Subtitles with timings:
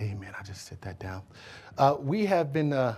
[0.00, 0.32] Amen.
[0.38, 1.22] I just sit that down.
[1.76, 2.94] Uh, we have been uh,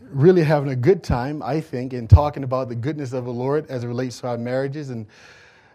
[0.00, 3.68] really having a good time, I think, in talking about the goodness of the Lord
[3.68, 4.90] as it relates to our marriages.
[4.90, 5.06] And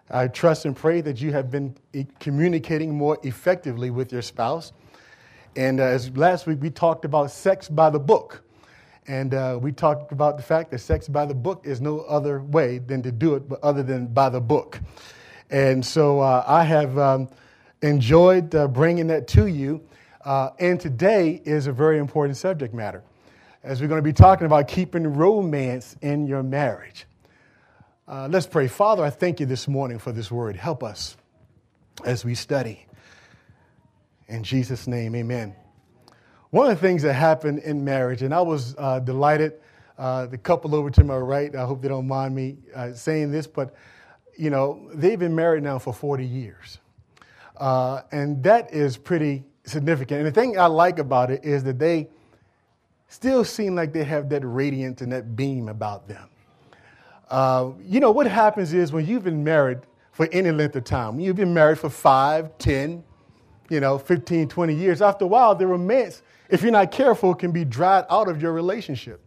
[0.09, 1.75] I trust and pray that you have been
[2.21, 4.71] communicating more effectively with your spouse.
[5.57, 8.41] And uh, as last week, we talked about sex by the book.
[9.07, 12.41] And uh, we talked about the fact that sex by the book is no other
[12.43, 14.79] way than to do it, but other than by the book.
[15.49, 17.27] And so uh, I have um,
[17.81, 19.81] enjoyed uh, bringing that to you.
[20.23, 23.01] Uh, and today is a very important subject matter,
[23.63, 27.05] as we're going to be talking about keeping romance in your marriage.
[28.05, 28.67] Uh, let's pray.
[28.67, 30.57] Father, I thank you this morning for this word.
[30.57, 31.15] Help us
[32.03, 32.85] as we study.
[34.27, 35.55] In Jesus' name, amen.
[36.49, 39.53] One of the things that happened in marriage, and I was uh, delighted,
[39.97, 43.31] uh, the couple over to my right, I hope they don't mind me uh, saying
[43.31, 43.73] this, but
[44.37, 46.79] you know, they've been married now for 40 years.
[47.55, 50.19] Uh, and that is pretty significant.
[50.19, 52.09] And the thing I like about it is that they
[53.07, 56.29] still seem like they have that radiance and that beam about them.
[57.29, 59.79] Uh, you know, what happens is when you've been married
[60.11, 63.03] for any length of time, you've been married for five, ten,
[63.69, 67.51] you know, 15, 20 years, after a while, the romance, if you're not careful, can
[67.51, 69.21] be dried out of your relationship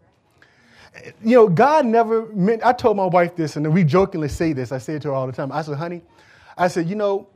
[1.25, 4.73] you know, God never meant, I told my wife this, and we jokingly say this.
[4.73, 5.51] I say it to her all the time.
[5.51, 6.03] I said, honey,
[6.57, 7.29] I said, you know,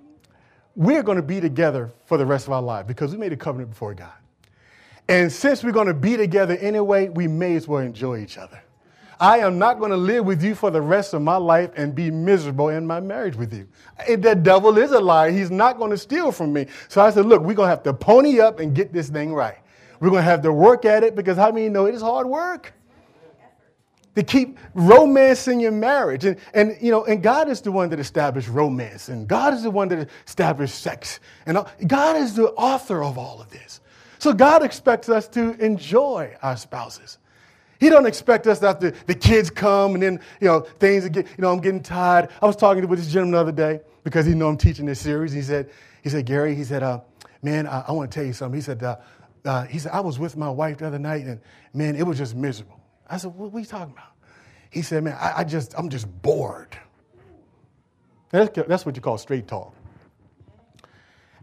[0.76, 3.36] we're going to be together for the rest of our life because we made a
[3.36, 4.12] covenant before God.
[5.08, 8.60] And since we're going to be together anyway, we may as well enjoy each other.
[9.18, 11.94] I am not going to live with you for the rest of my life and
[11.94, 13.66] be miserable in my marriage with you.
[14.14, 15.30] The devil is a liar.
[15.30, 16.66] He's not going to steal from me.
[16.88, 19.32] So I said, look, we're going to have to pony up and get this thing
[19.32, 19.56] right.
[20.00, 22.26] We're going to have to work at it because how many know it is hard
[22.26, 22.74] work?
[24.16, 26.24] To keep romance in your marriage.
[26.24, 29.62] And, and, you know, and God is the one that established romance, and God is
[29.62, 31.20] the one that established sex.
[31.44, 33.80] And God is the author of all of this.
[34.18, 37.18] So God expects us to enjoy our spouses.
[37.78, 41.42] He don't expect us after the kids come and then, you know, things get, you
[41.42, 42.30] know, I'm getting tired.
[42.40, 44.98] I was talking with this gentleman the other day because he know I'm teaching this
[44.98, 45.32] series.
[45.32, 45.68] He said,
[46.02, 47.00] he said, Gary, he said, uh,
[47.42, 48.56] man, I, I want to tell you something.
[48.56, 48.96] He said, uh,
[49.44, 51.38] uh, he said, I was with my wife the other night and
[51.74, 52.80] man, it was just miserable.
[53.08, 54.15] I said, what, what are you talking about?
[54.70, 56.76] He said, man, I, I just, I'm just bored.
[58.30, 59.74] That's, that's what you call straight talk.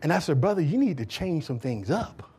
[0.02, 2.30] And I said, brother, you need to change some things up.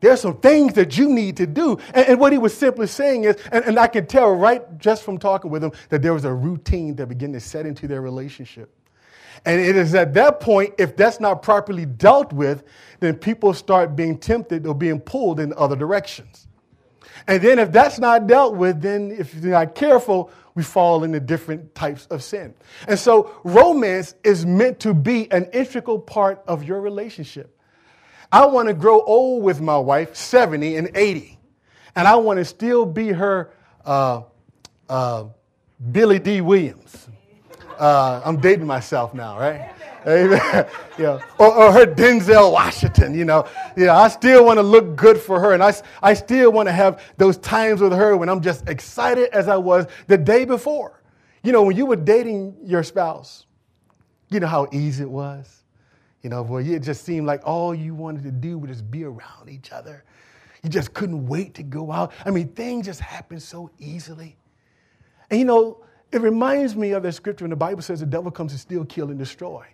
[0.00, 1.78] There's some things that you need to do.
[1.94, 5.04] And, and what he was simply saying is, and, and I can tell right just
[5.04, 8.00] from talking with him, that there was a routine that began to set into their
[8.00, 8.74] relationship.
[9.44, 12.64] And it is at that point, if that's not properly dealt with,
[12.98, 16.48] then people start being tempted or being pulled in other directions.
[17.26, 21.20] And then if that's not dealt with, then if you're not careful, we fall into
[21.20, 22.54] different types of sin.
[22.88, 27.56] And so romance is meant to be an integral part of your relationship.
[28.32, 31.38] I want to grow old with my wife, 70 and 80,
[31.96, 33.52] and I want to still be her
[33.84, 34.22] uh,
[34.88, 35.24] uh,
[35.90, 37.08] Billy Dee Williams.
[37.78, 39.72] Uh, I'm dating myself now, right?
[40.06, 40.66] Amen.
[40.98, 41.20] yeah.
[41.38, 43.46] Or, or, her Denzel Washington, you know.
[43.76, 45.52] Yeah, I still want to look good for her.
[45.52, 49.28] And I, I still want to have those times with her when I'm just excited
[49.32, 51.02] as I was the day before.
[51.42, 53.46] You know, when you were dating your spouse,
[54.28, 55.64] you know how easy it was?
[56.22, 59.04] You know, boy, it just seemed like all you wanted to do was just be
[59.04, 60.04] around each other.
[60.62, 62.12] You just couldn't wait to go out.
[62.26, 64.36] I mean, things just happen so easily.
[65.30, 68.30] And you know, it reminds me of the scripture when the Bible says the devil
[68.30, 69.64] comes to steal, kill, and destroy.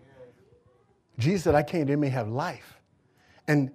[1.19, 2.81] Jesus said, I came they may have life
[3.49, 3.71] and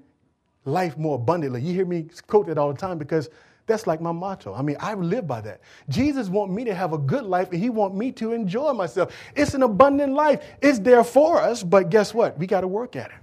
[0.65, 1.61] life more abundantly.
[1.61, 3.29] You hear me quote that all the time because
[3.65, 4.53] that's like my motto.
[4.53, 5.61] I mean, I live by that.
[5.89, 9.13] Jesus want me to have a good life and he want me to enjoy myself.
[9.35, 10.43] It's an abundant life.
[10.61, 12.37] It's there for us, but guess what?
[12.37, 13.15] We got to work at it.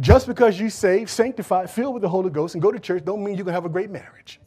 [0.00, 3.24] Just because you saved, sanctified, filled with the Holy Ghost, and go to church don't
[3.24, 4.40] mean you're going to have a great marriage.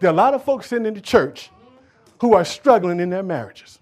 [0.00, 1.50] There are a lot of folks sitting in the church
[2.20, 3.78] who are struggling in their marriages.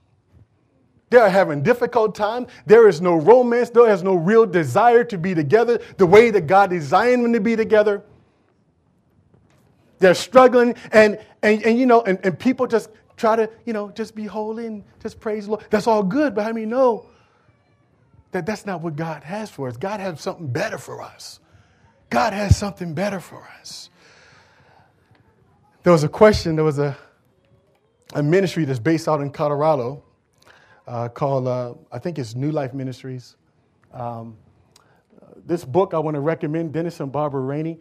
[1.08, 2.46] They're having difficult time.
[2.66, 3.70] There is no romance.
[3.70, 7.40] There is no real desire to be together the way that God designed them to
[7.40, 8.02] be together.
[9.98, 13.90] They're struggling, and, and, and you know, and, and people just try to, you know,
[13.90, 15.64] just be holy and just praise the Lord.
[15.70, 17.06] That's all good, but I mean, no,
[18.32, 19.76] that that's not what God has for us.
[19.76, 21.40] God has something better for us.
[22.10, 23.88] God has something better for us.
[25.82, 26.96] There was a question, there was a,
[28.12, 30.02] a ministry that's based out in Colorado
[30.86, 33.36] uh, called, uh, I think it's New Life Ministries.
[33.92, 34.36] Um,
[35.44, 37.78] this book I want to recommend, Dennis and Barbara Rainey.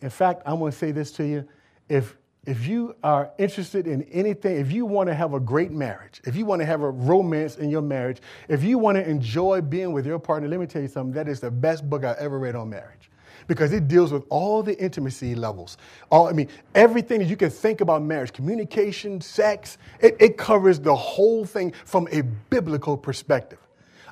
[0.00, 1.48] In fact, I want to say this to you.
[1.88, 2.16] If,
[2.46, 6.36] if you are interested in anything, if you want to have a great marriage, if
[6.36, 9.92] you want to have a romance in your marriage, if you want to enjoy being
[9.92, 12.38] with your partner, let me tell you something, that is the best book I ever
[12.38, 13.10] read on marriage.
[13.46, 15.76] Because it deals with all the intimacy levels.
[16.10, 20.78] All, I mean, everything that you can think about marriage, communication, sex, it, it covers
[20.80, 23.58] the whole thing from a biblical perspective.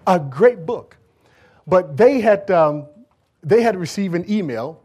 [0.07, 0.97] A great book.
[1.67, 2.87] But they had, um,
[3.43, 4.81] they had received an email,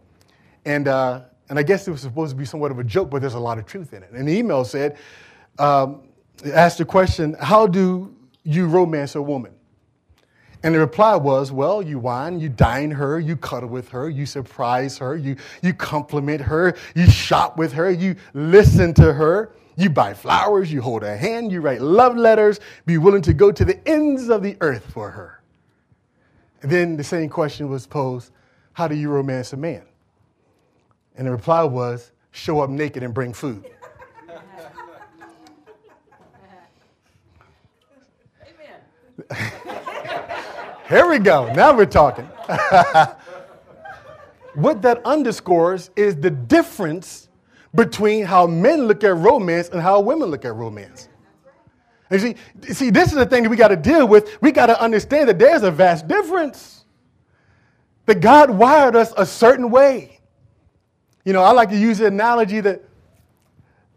[0.66, 3.22] and, uh, and I guess it was supposed to be somewhat of a joke, but
[3.22, 4.12] there's a lot of truth in it.
[4.12, 4.98] And the email said,
[5.57, 6.04] um,
[6.54, 9.52] asked the question, How do you romance a woman?
[10.61, 14.25] And the reply was, well, you wine, you dine her, you cuddle with her, you
[14.25, 19.89] surprise her, you, you compliment her, you shop with her, you listen to her, you
[19.89, 23.63] buy flowers, you hold her hand, you write love letters, be willing to go to
[23.63, 25.41] the ends of the earth for her.
[26.61, 28.33] And then the same question was posed,
[28.73, 29.83] how do you romance a man?
[31.15, 33.65] And the reply was, show up naked and bring food.
[39.31, 39.51] Amen.
[40.89, 41.53] Here we go.
[41.53, 42.25] Now we're talking.
[44.56, 47.30] what that underscores is the difference
[47.75, 51.07] between how men look at romance and how women look at romance.
[52.09, 52.36] And see,
[52.74, 54.41] see, this is the thing that we got to deal with.
[54.41, 56.86] We got to understand that there's a vast difference.
[58.07, 60.19] That God wired us a certain way.
[61.24, 62.81] You know, I like to use the analogy that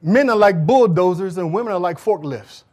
[0.03, 2.65] men are like bulldozers and women are like forklifts.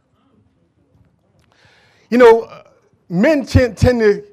[2.10, 2.64] You know,
[3.10, 4.24] men tend, tend to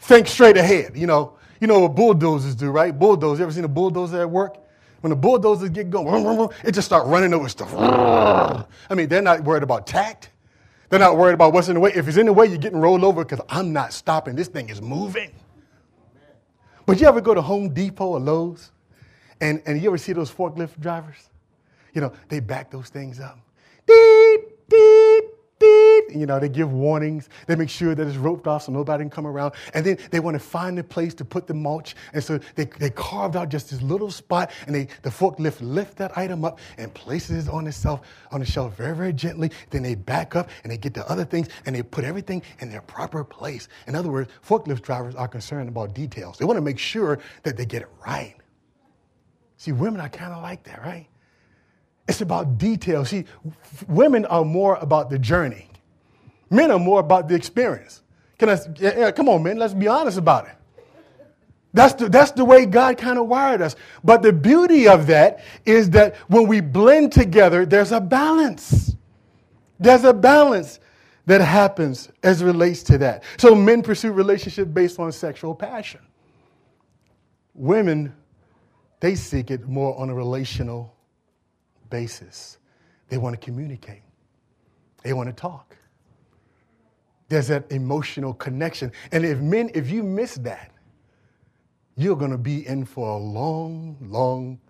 [0.00, 0.96] think straight ahead.
[0.96, 2.96] You know, you know what bulldozers do, right?
[2.96, 3.38] Bulldozers.
[3.38, 4.58] You ever seen a bulldozer at work?
[5.00, 7.74] When the bulldozers get going, it just start running over stuff.
[7.74, 10.30] I mean, they're not worried about tact.
[10.88, 11.92] They're not worried about what's in the way.
[11.94, 14.36] If it's in the way, you're getting rolled over because I'm not stopping.
[14.36, 15.32] This thing is moving.
[16.86, 18.70] But you ever go to Home Depot or Lowe's
[19.40, 21.30] and, and you ever see those forklift drivers?
[21.94, 23.38] You know, they back those things up.
[23.86, 24.51] Beep.
[26.14, 27.28] You know, they give warnings.
[27.46, 29.54] They make sure that it's roped off so nobody can come around.
[29.74, 31.94] And then they want to find a place to put the mulch.
[32.12, 35.96] And so they, they carved out just this little spot and they, the forklift lift
[35.96, 38.00] that item up and places it on the shelf,
[38.30, 39.50] on the shelf very, very gently.
[39.70, 42.70] Then they back up and they get the other things and they put everything in
[42.70, 43.68] their proper place.
[43.86, 46.38] In other words, forklift drivers are concerned about details.
[46.38, 48.34] They want to make sure that they get it right.
[49.56, 51.06] See, women are kind of like that, right?
[52.08, 53.10] It's about details.
[53.10, 53.24] See,
[53.88, 55.68] women are more about the journey.
[56.52, 58.02] Men are more about the experience.
[58.38, 60.54] Can I, yeah, come on, men, let's be honest about it.
[61.72, 63.74] That's the, that's the way God kind of wired us.
[64.04, 68.94] But the beauty of that is that when we blend together, there's a balance.
[69.80, 70.78] There's a balance
[71.24, 73.22] that happens as relates to that.
[73.38, 76.00] So men pursue relationship based on sexual passion.
[77.54, 78.12] Women,
[79.00, 80.94] they seek it more on a relational
[81.88, 82.58] basis.
[83.08, 84.02] They want to communicate,
[85.02, 85.78] they want to talk.
[87.32, 88.92] There's that emotional connection.
[89.10, 90.70] And if men, if you miss that,
[91.96, 94.60] you're going to be in for a long, long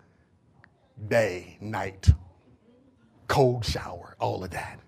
[1.09, 2.09] day, night,
[3.27, 4.79] cold shower, all of that.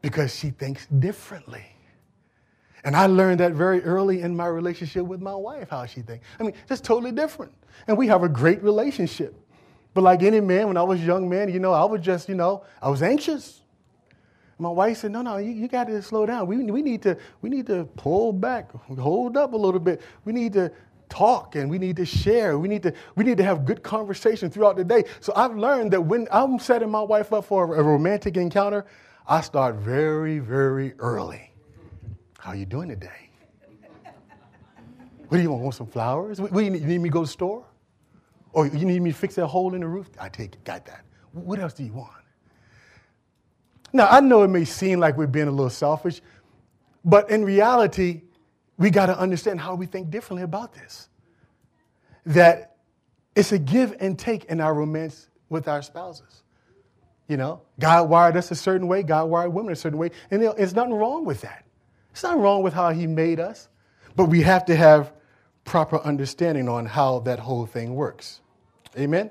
[0.00, 1.66] Because she thinks differently.
[2.82, 6.26] And I learned that very early in my relationship with my wife, how she thinks.
[6.40, 7.52] I mean, just totally different.
[7.88, 9.38] And we have a great relationship.
[9.92, 12.26] But like any man, when I was a young man, you know, I was just,
[12.26, 13.60] you know, I was anxious.
[14.58, 16.46] My wife said, no, no, you, you got to slow down.
[16.48, 20.02] We, we, need to, we need to pull back, hold up a little bit.
[20.24, 20.72] We need to
[21.08, 22.58] talk and we need to share.
[22.58, 25.04] We need to, we need to have good conversation throughout the day.
[25.20, 28.84] So I've learned that when I'm setting my wife up for a romantic encounter,
[29.26, 31.52] I start very, very early.
[32.38, 33.30] How you doing today?
[35.28, 35.62] What do you want?
[35.62, 36.40] Want some flowers?
[36.40, 37.66] What, you, need, you need me to go to the store?
[38.52, 40.08] Or you need me to fix that hole in the roof?
[40.18, 41.04] I take it, got that.
[41.32, 42.10] What else do you want?
[43.92, 46.20] Now, I know it may seem like we're being a little selfish,
[47.04, 48.22] but in reality,
[48.76, 51.08] we got to understand how we think differently about this.
[52.26, 52.76] That
[53.34, 56.42] it's a give and take in our romance with our spouses.
[57.28, 60.42] You know, God wired us a certain way, God wired women a certain way, and
[60.42, 61.64] there's nothing wrong with that.
[62.10, 63.68] It's not wrong with how He made us,
[64.16, 65.12] but we have to have
[65.64, 68.40] proper understanding on how that whole thing works.
[68.96, 69.30] Amen?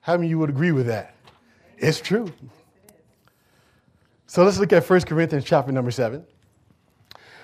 [0.00, 1.14] How many of you would agree with that?
[1.78, 2.32] It's true.
[4.28, 6.24] So let's look at 1 Corinthians chapter number 7,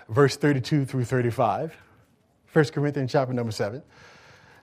[0.09, 1.77] verse 32 through 35.
[2.53, 3.81] 1 Corinthians chapter number 7.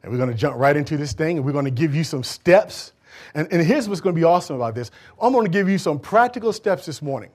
[0.04, 2.04] And we're going to jump right into this thing and we're going to give you
[2.04, 2.92] some steps.
[3.34, 5.78] And, and here's what's going to be awesome about this I'm going to give you
[5.78, 7.32] some practical steps this morning.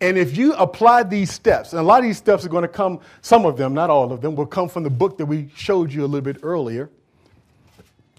[0.00, 2.68] And if you apply these steps, and a lot of these steps are going to
[2.68, 5.50] come, some of them, not all of them, will come from the book that we
[5.54, 6.90] showed you a little bit earlier.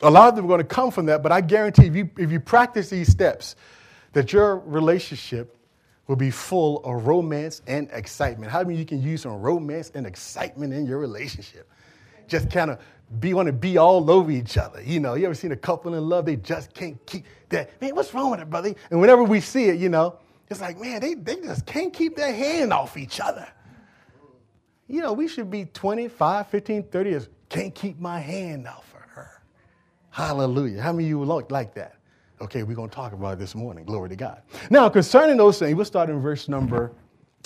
[0.01, 2.09] A lot of them are going to come from that, but I guarantee if you,
[2.17, 3.55] if you practice these steps,
[4.13, 5.56] that your relationship
[6.07, 8.51] will be full of romance and excitement.
[8.51, 11.69] How many you can use some romance and excitement in your relationship?
[12.27, 12.79] just kind of
[13.19, 14.81] be want to be all over each other.
[14.81, 16.25] You know, you ever seen a couple in love?
[16.25, 17.81] They just can't keep that.
[17.81, 18.73] Man, what's wrong with it, brother?
[18.91, 22.15] And whenever we see it, you know, it's like, man, they, they just can't keep
[22.15, 23.47] their hand off each other.
[24.87, 27.29] You know, we should be 25, 15, 30 years.
[27.49, 29.41] Can't keep my hand off of her.
[30.09, 30.81] Hallelujah.
[30.81, 31.96] How many of you look like that?
[32.39, 33.83] Okay, we're going to talk about it this morning.
[33.83, 34.43] Glory to God.
[34.69, 36.91] Now, concerning those things, we'll start in verse number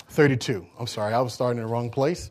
[0.08, 0.66] 32.
[0.78, 2.30] I'm sorry, I was starting in the wrong place.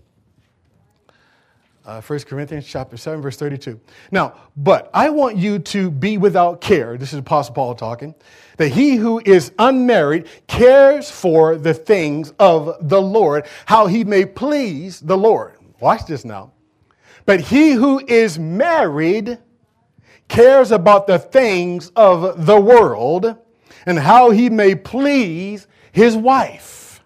[1.84, 3.80] Uh, 1 Corinthians chapter 7, verse 32.
[4.12, 6.96] Now, but I want you to be without care.
[6.96, 8.14] This is Apostle Paul talking.
[8.58, 14.26] That he who is unmarried cares for the things of the Lord, how he may
[14.26, 15.58] please the Lord.
[15.80, 16.52] Watch this now.
[17.26, 19.40] But he who is married
[20.32, 23.36] cares about the things of the world
[23.86, 27.04] and how he may please his wife.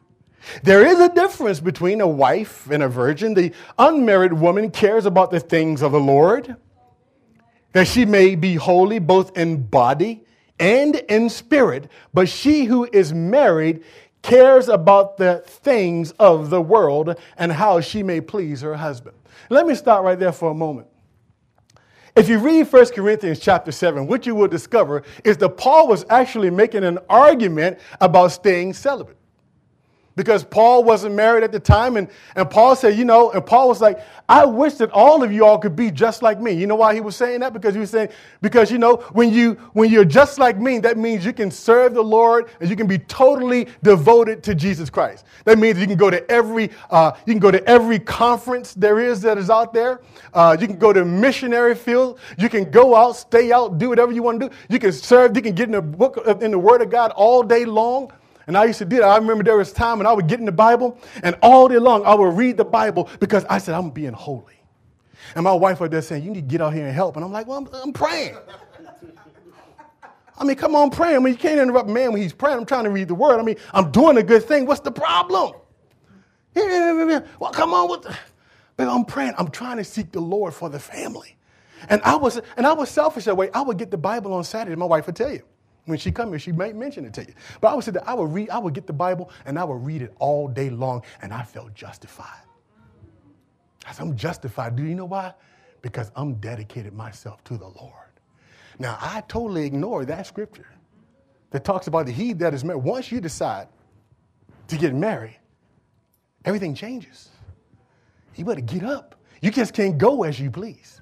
[0.61, 3.33] There is a difference between a wife and a virgin.
[3.33, 6.55] The unmarried woman cares about the things of the Lord,
[7.71, 10.23] that she may be holy both in body
[10.59, 11.89] and in spirit.
[12.13, 13.83] But she who is married
[14.21, 19.17] cares about the things of the world and how she may please her husband.
[19.49, 20.89] Let me stop right there for a moment.
[22.15, 26.05] If you read 1 Corinthians chapter 7, what you will discover is that Paul was
[26.09, 29.17] actually making an argument about staying celibate
[30.15, 31.97] because Paul wasn't married at the time.
[31.97, 35.31] And, and Paul said, you know, and Paul was like, I wish that all of
[35.31, 36.51] you all could be just like me.
[36.51, 37.53] You know why he was saying that?
[37.53, 38.09] Because he was saying,
[38.41, 41.93] because, you know, when, you, when you're just like me, that means you can serve
[41.93, 45.25] the Lord and you can be totally devoted to Jesus Christ.
[45.43, 48.99] That means you can go to every, uh, you can go to every conference there
[48.99, 50.01] is that is out there.
[50.33, 52.19] Uh, you can go to missionary field.
[52.37, 54.55] You can go out, stay out, do whatever you want to do.
[54.69, 57.43] You can serve, you can get in the book, in the word of God all
[57.43, 58.11] day long.
[58.47, 59.05] And I used to do that.
[59.05, 61.79] I remember there was time when I would get in the Bible, and all day
[61.79, 64.53] long I would read the Bible because I said, I'm being holy.
[65.33, 67.15] And my wife was there saying, You need to get out here and help.
[67.15, 68.37] And I'm like, Well, I'm, I'm praying.
[70.37, 71.15] I mean, come on, pray.
[71.15, 72.57] I mean, you can't interrupt man when he's praying.
[72.57, 73.39] I'm trying to read the word.
[73.39, 74.65] I mean, I'm doing a good thing.
[74.65, 75.53] What's the problem?
[77.39, 77.87] Well, come on.
[77.87, 78.17] What the...
[78.77, 79.33] Baby, I'm praying.
[79.37, 81.37] I'm trying to seek the Lord for the family.
[81.87, 83.49] And I was and I was selfish that way.
[83.53, 84.75] I would get the Bible on Saturday.
[84.75, 85.43] My wife would tell you.
[85.85, 87.33] When she come here, she might mention it to you.
[87.61, 89.63] But I would say that I would read, I would get the Bible and I
[89.63, 92.41] would read it all day long, and I felt justified.
[93.87, 94.75] I said, I'm justified.
[94.75, 95.33] Do you know why?
[95.81, 97.93] Because I'm dedicated myself to the Lord.
[98.79, 100.67] Now, I totally ignore that scripture
[101.51, 102.83] that talks about the he that is married.
[102.83, 103.67] Once you decide
[104.67, 105.37] to get married,
[106.43, 107.29] everything changes.
[108.35, 109.15] You better get up.
[109.41, 111.01] You just can't go as you please.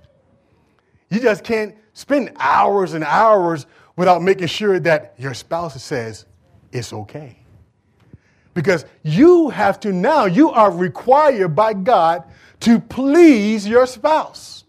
[1.10, 6.26] You just can't spend hours and hours without making sure that your spouse says
[6.72, 7.38] it's okay.
[8.54, 12.24] Because you have to now, you are required by God
[12.62, 14.64] to please your spouse.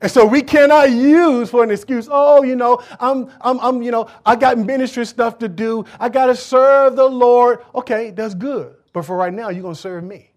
[0.00, 3.90] And so we cannot use for an excuse, oh, you know, I'm, I'm, I'm, you
[3.90, 5.86] know, I got ministry stuff to do.
[5.98, 7.60] I got to serve the Lord.
[7.74, 8.76] Okay, that's good.
[8.92, 10.30] But for right now, you're going to serve me.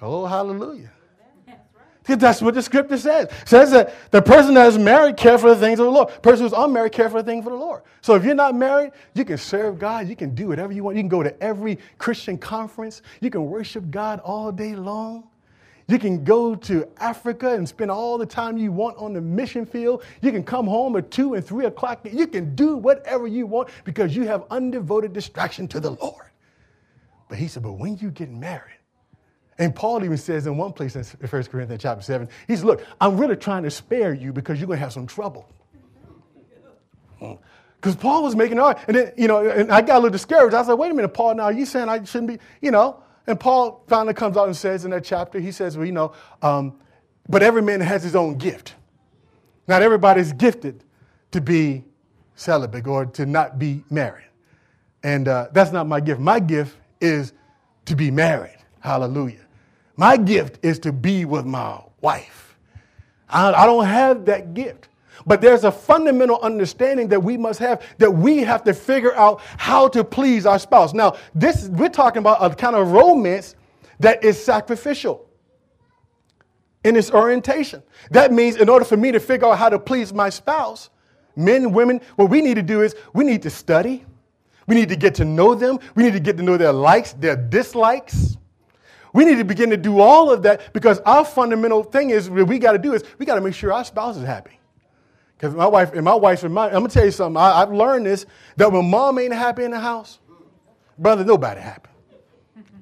[0.00, 0.93] Oh, hallelujah.
[2.06, 3.26] That's what the scripture says.
[3.26, 6.08] It says that the person that is married care for the things of the Lord.
[6.08, 7.82] The person who's unmarried care for the things of the Lord.
[8.02, 10.06] So if you're not married, you can serve God.
[10.06, 10.96] You can do whatever you want.
[10.96, 13.00] You can go to every Christian conference.
[13.20, 15.24] You can worship God all day long.
[15.86, 19.66] You can go to Africa and spend all the time you want on the mission
[19.66, 20.02] field.
[20.22, 22.06] You can come home at 2 and 3 o'clock.
[22.10, 26.24] You can do whatever you want because you have undevoted distraction to the Lord.
[27.28, 28.78] But he said, but when you get married,
[29.58, 32.84] and Paul even says in one place in 1 Corinthians chapter 7, he says, Look,
[33.00, 35.48] I'm really trying to spare you because you're going to have some trouble.
[37.20, 38.78] Because Paul was making art.
[38.88, 40.54] And then, you know, and I got a little discouraged.
[40.54, 43.02] I said, Wait a minute, Paul, now you saying I shouldn't be, you know?
[43.26, 46.12] And Paul finally comes out and says in that chapter, he says, Well, you know,
[46.42, 46.78] um,
[47.28, 48.74] but every man has his own gift.
[49.68, 50.84] Not everybody's gifted
[51.30, 51.84] to be
[52.34, 54.26] celibate or to not be married.
[55.02, 56.20] And uh, that's not my gift.
[56.20, 57.32] My gift is
[57.86, 58.58] to be married.
[58.80, 59.43] Hallelujah.
[59.96, 62.56] My gift is to be with my wife.
[63.28, 64.88] I, I don't have that gift.
[65.26, 69.40] But there's a fundamental understanding that we must have that we have to figure out
[69.56, 70.92] how to please our spouse.
[70.92, 73.54] Now, this we're talking about a kind of romance
[74.00, 75.26] that is sacrificial
[76.82, 77.82] in its orientation.
[78.10, 80.90] That means in order for me to figure out how to please my spouse,
[81.36, 84.04] men, women, what we need to do is we need to study.
[84.66, 85.78] We need to get to know them.
[85.94, 88.36] We need to get to know their likes, their dislikes.
[89.14, 92.48] We need to begin to do all of that because our fundamental thing is what
[92.48, 94.58] we got to do is we got to make sure our spouse is happy.
[95.36, 97.40] Because my wife and my wife's my, I'm gonna tell you something.
[97.40, 100.18] I, have learned this that when mom ain't happy in the house,
[100.98, 101.90] brother, nobody happy.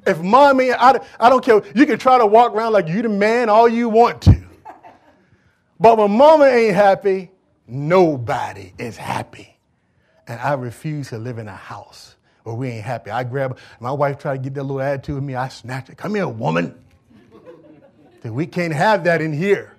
[0.07, 1.63] If mommy, I, I don't care.
[1.75, 4.43] You can try to walk around like you the man all you want to.
[5.79, 7.31] But when mama ain't happy,
[7.67, 9.59] nobody is happy.
[10.27, 12.12] And I refuse to live in a house
[12.43, 13.11] where we ain't happy.
[13.11, 15.35] I grab, my wife tried to get that little attitude with me.
[15.35, 15.97] I snatch it.
[15.97, 16.75] Come here, woman.
[18.25, 19.77] we can't have that in here.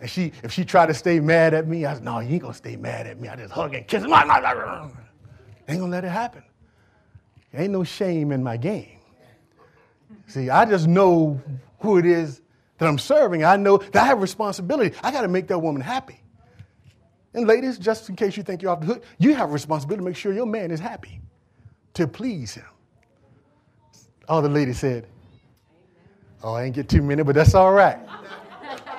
[0.00, 2.42] And she, if she tried to stay mad at me, I said, no, you ain't
[2.42, 3.28] gonna stay mad at me.
[3.28, 4.02] I just hug and kiss.
[4.02, 4.10] Ain't
[5.78, 6.42] gonna let it happen.
[7.54, 8.98] Ain't no shame in my game.
[10.26, 11.40] See, I just know
[11.80, 12.40] who it is
[12.78, 13.44] that I'm serving.
[13.44, 14.96] I know that I have responsibility.
[15.02, 16.20] I got to make that woman happy.
[17.34, 20.00] And ladies, just in case you think you're off the hook, you have a responsibility
[20.00, 21.20] to make sure your man is happy,
[21.94, 22.64] to please him.
[24.28, 25.06] All the ladies said,
[26.42, 27.98] Oh, I ain't get too many, but that's all right.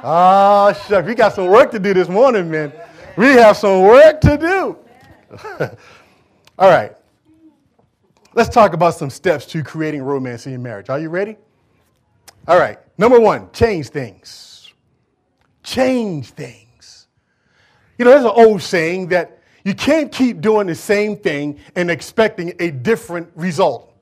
[0.05, 2.73] Ah, oh, shuck, we got some work to do this morning, man.
[3.15, 4.77] We have some work to do.
[6.59, 6.93] all right.
[8.33, 10.89] Let's talk about some steps to creating romance in your marriage.
[10.89, 11.37] Are you ready?
[12.49, 12.79] All right.
[12.97, 14.73] Number one, change things.
[15.63, 17.07] Change things.
[17.97, 21.89] You know, there's an old saying that you can't keep doing the same thing and
[21.89, 23.93] expecting a different result.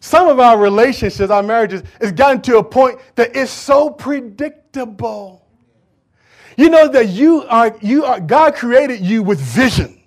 [0.00, 5.46] Some of our relationships, our marriages, has gotten to a point that it's so predictable.
[6.56, 10.00] You know that you are, you are, God created you with vision.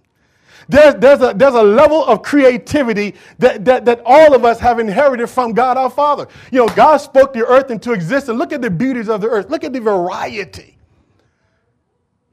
[0.67, 4.79] There's, there's, a, there's a level of creativity that, that, that all of us have
[4.79, 6.27] inherited from God our Father.
[6.51, 8.37] You know, God spoke the earth into existence.
[8.37, 10.77] Look at the beauties of the earth, look at the variety.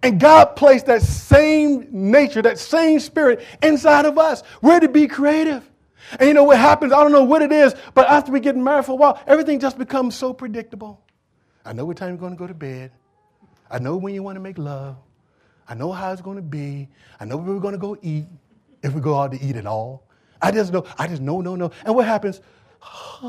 [0.02, 4.42] And God placed that same nature, that same spirit inside of us.
[4.62, 5.69] We're to be creative.
[6.19, 6.92] And you know what happens?
[6.92, 9.61] I don't know what it is, but after we get married for a while, everything
[9.61, 11.04] just becomes so predictable.
[11.64, 12.90] I know what time you're going to go to bed.
[13.71, 14.97] I know when you want to make love.
[15.69, 16.88] I know how it's going to be.
[17.21, 18.26] I know where we're going to go eat,
[18.83, 20.02] if we go out to eat at all.
[20.42, 21.71] I just know, I just know, no, no.
[21.85, 22.40] And what happens?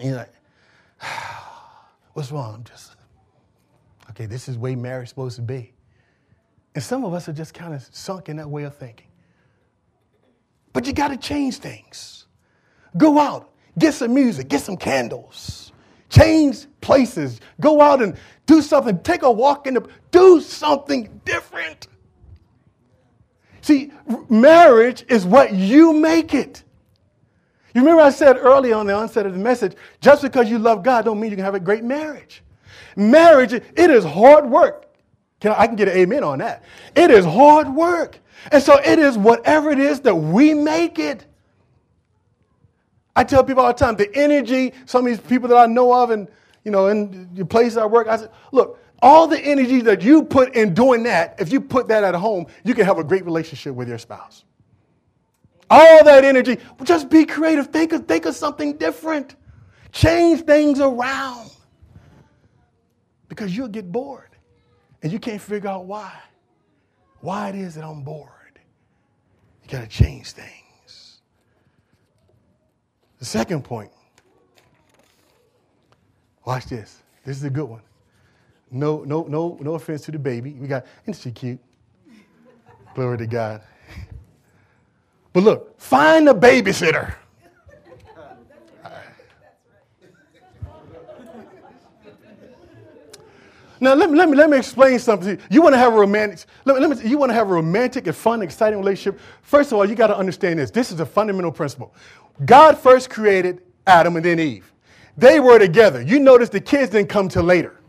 [0.00, 0.32] you're like,
[2.14, 2.54] what's wrong?
[2.54, 2.89] I'm just,
[4.20, 5.72] okay, this is the way marriage is supposed to be.
[6.74, 9.06] And some of us are just kind of sunk in that way of thinking.
[10.74, 12.26] But you got to change things.
[12.98, 15.72] Go out, get some music, get some candles,
[16.10, 21.88] change places, go out and do something, take a walk in the, do something different.
[23.62, 23.90] See,
[24.28, 26.62] marriage is what you make it.
[27.74, 30.82] You remember I said earlier on the onset of the message, just because you love
[30.82, 32.42] God don't mean you can have a great marriage.
[32.96, 34.86] Marriage, it is hard work.
[35.40, 36.64] Can I, I can get an amen on that.
[36.94, 38.18] It is hard work.
[38.52, 41.26] And so it is whatever it is that we make it.
[43.16, 45.92] I tell people all the time, the energy, some of these people that I know
[45.92, 46.28] of and
[46.64, 50.22] you know, in the place I work, I said, look, all the energy that you
[50.22, 53.24] put in doing that, if you put that at home, you can have a great
[53.24, 54.44] relationship with your spouse.
[55.70, 57.68] All that energy, just be creative.
[57.68, 59.36] Think of, think of something different.
[59.92, 61.50] Change things around.
[63.30, 64.28] Because you'll get bored
[65.02, 66.12] and you can't figure out why.
[67.22, 68.28] Why it is that I'm bored.
[69.62, 71.22] You got to change things.
[73.18, 73.90] The second point
[76.44, 77.02] Watch this.
[77.24, 77.82] This is a good one.
[78.72, 80.54] No, no, no, no offense to the baby.
[80.54, 81.60] We got, isn't she cute?
[82.94, 83.62] Glory to God.
[85.32, 87.14] But look, find a babysitter.
[93.80, 95.48] Now let me, let me, let me explain something to you.
[95.50, 97.52] You want to have a romantic, let me, let me, you want to have a
[97.52, 99.18] romantic and fun, exciting relationship.
[99.42, 100.70] First of all, you got to understand this.
[100.70, 101.94] This is a fundamental principle.
[102.44, 104.70] God first created Adam and then Eve.
[105.16, 106.02] They were together.
[106.02, 107.80] You notice the kids didn't come till later.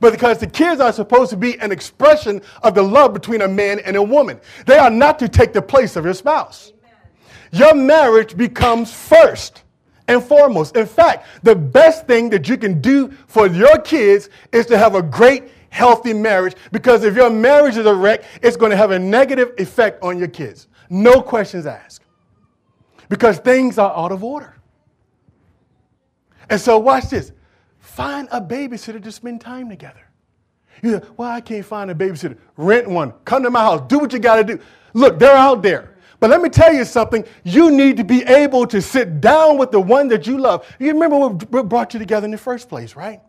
[0.00, 3.48] But because the kids are supposed to be an expression of the love between a
[3.48, 6.72] man and a woman, they are not to take the place of your spouse.
[7.52, 9.62] Your marriage becomes first
[10.08, 10.76] and foremost.
[10.76, 14.94] In fact, the best thing that you can do for your kids is to have
[14.94, 18.90] a great, healthy marriage because if your marriage is a wreck, it's going to have
[18.90, 20.66] a negative effect on your kids.
[20.90, 22.02] No questions asked.
[23.08, 24.56] Because things are out of order.
[26.50, 27.32] And so, watch this
[27.78, 30.00] find a babysitter to spend time together.
[30.82, 32.38] You say, well, I can't find a babysitter.
[32.56, 33.12] Rent one.
[33.24, 33.82] Come to my house.
[33.88, 34.62] Do what you got to do.
[34.92, 35.96] Look, they're out there.
[36.20, 37.24] But let me tell you something.
[37.44, 40.66] You need to be able to sit down with the one that you love.
[40.78, 43.20] You remember what brought you together in the first place, right?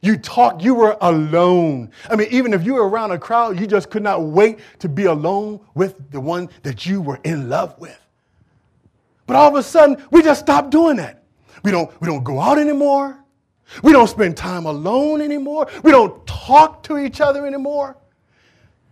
[0.00, 1.90] You talked, you were alone.
[2.08, 4.88] I mean, even if you were around a crowd, you just could not wait to
[4.88, 7.98] be alone with the one that you were in love with.
[9.26, 11.24] But all of a sudden, we just stopped doing that.
[11.64, 13.22] We don't, we don't go out anymore.
[13.82, 15.68] We don't spend time alone anymore.
[15.82, 17.98] We don't talk to each other anymore.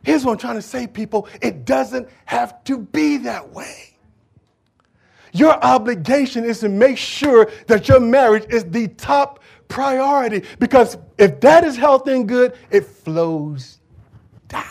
[0.06, 3.96] Here's what I'm trying to say, people it doesn't have to be that way.
[5.32, 11.40] Your obligation is to make sure that your marriage is the top priority because if
[11.40, 13.80] that is healthy and good, it flows
[14.46, 14.62] down.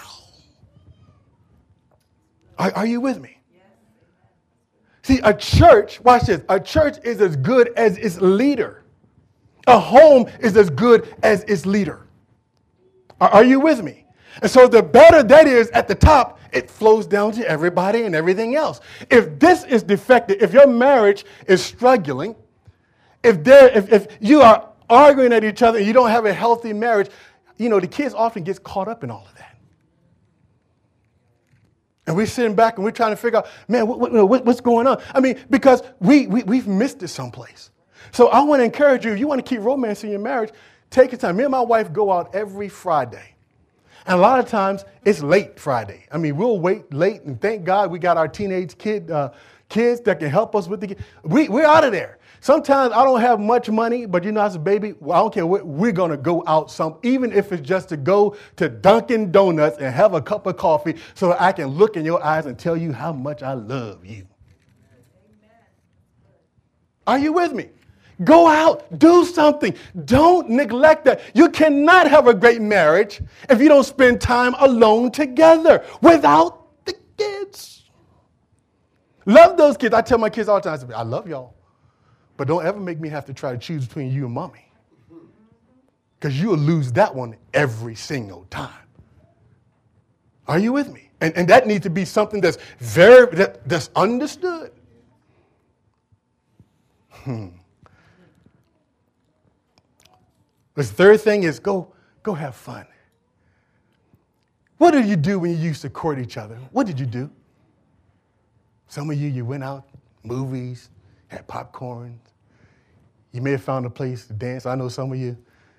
[2.58, 3.38] Are, are you with me?
[5.02, 8.86] See, a church, watch this, a church is as good as its leader.
[9.68, 12.08] A home is as good as its leader.
[13.20, 14.05] Are, are you with me?
[14.42, 18.16] And so the better that is at the top, it flows down to everybody and
[18.16, 18.82] everything else.
[19.10, 22.36] If this is defective, if your marriage is struggling,
[23.24, 26.34] if, there, if, if you are arguing at each other and you don't have a
[26.34, 27.10] healthy marriage,
[27.58, 29.58] you know, the kids often get caught up in all of that.
[32.08, 34.86] And we're sitting back and we're trying to figure out, man, what, what, what's going
[34.86, 35.02] on?
[35.14, 37.72] I mean, because we, we, we've missed it someplace.
[38.12, 40.52] So I want to encourage you, if you want to keep romance in your marriage,
[40.92, 41.38] take your time.
[41.38, 43.35] Me and my wife go out every Friday.
[44.08, 46.06] And a lot of times it's late Friday.
[46.12, 49.32] I mean, we'll wait late, and thank God we got our teenage kid, uh,
[49.70, 50.96] kids that can help us with the.
[51.24, 52.20] We, we're out of there.
[52.40, 55.34] Sometimes I don't have much money, but you know, as a baby, well, I don't
[55.34, 55.48] care.
[55.48, 59.32] We're, we're going to go out some, even if it's just to go to Dunkin'
[59.32, 62.60] Donuts and have a cup of coffee so I can look in your eyes and
[62.60, 64.28] tell you how much I love you.
[67.08, 67.70] Are you with me?
[68.24, 69.76] Go out, do something.
[70.06, 71.22] Don't neglect that.
[71.34, 76.96] You cannot have a great marriage if you don't spend time alone together without the
[77.18, 77.84] kids.
[79.26, 79.94] Love those kids.
[79.94, 81.56] I tell my kids all the time, I, I love y'all,
[82.38, 84.72] but don't ever make me have to try to choose between you and mommy.
[86.20, 88.72] Because you'll lose that one every single time.
[90.48, 91.10] Are you with me?
[91.22, 94.72] And, and that needs to be something that's very that, that's understood.
[97.10, 97.48] Hmm.
[100.76, 102.86] The third thing is go, go have fun.
[104.78, 106.56] What did you do when you used to court each other?
[106.72, 107.32] What did you do?
[108.88, 109.86] Some of you, you went out,
[110.24, 110.90] movies,
[111.28, 112.20] had popcorn.
[113.32, 114.66] You may have found a place to dance.
[114.66, 115.38] I know some of you,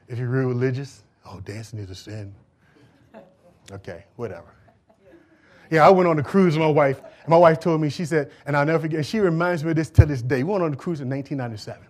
[0.08, 2.34] if you're real religious, oh, dancing is a sin.
[3.70, 4.54] Okay, whatever.
[5.70, 8.04] Yeah, I went on a cruise with my wife, and my wife told me, she
[8.04, 10.42] said, and I'll never forget, she reminds me of this to this day.
[10.42, 11.86] We went on a cruise in 1997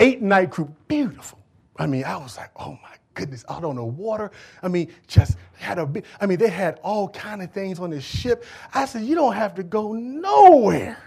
[0.00, 1.38] eight night crew, beautiful.
[1.78, 4.30] I mean, I was like, oh my goodness, out on the water.
[4.62, 7.90] I mean, just had a big, I mean, they had all kind of things on
[7.90, 8.44] the ship.
[8.72, 10.98] I said, you don't have to go nowhere.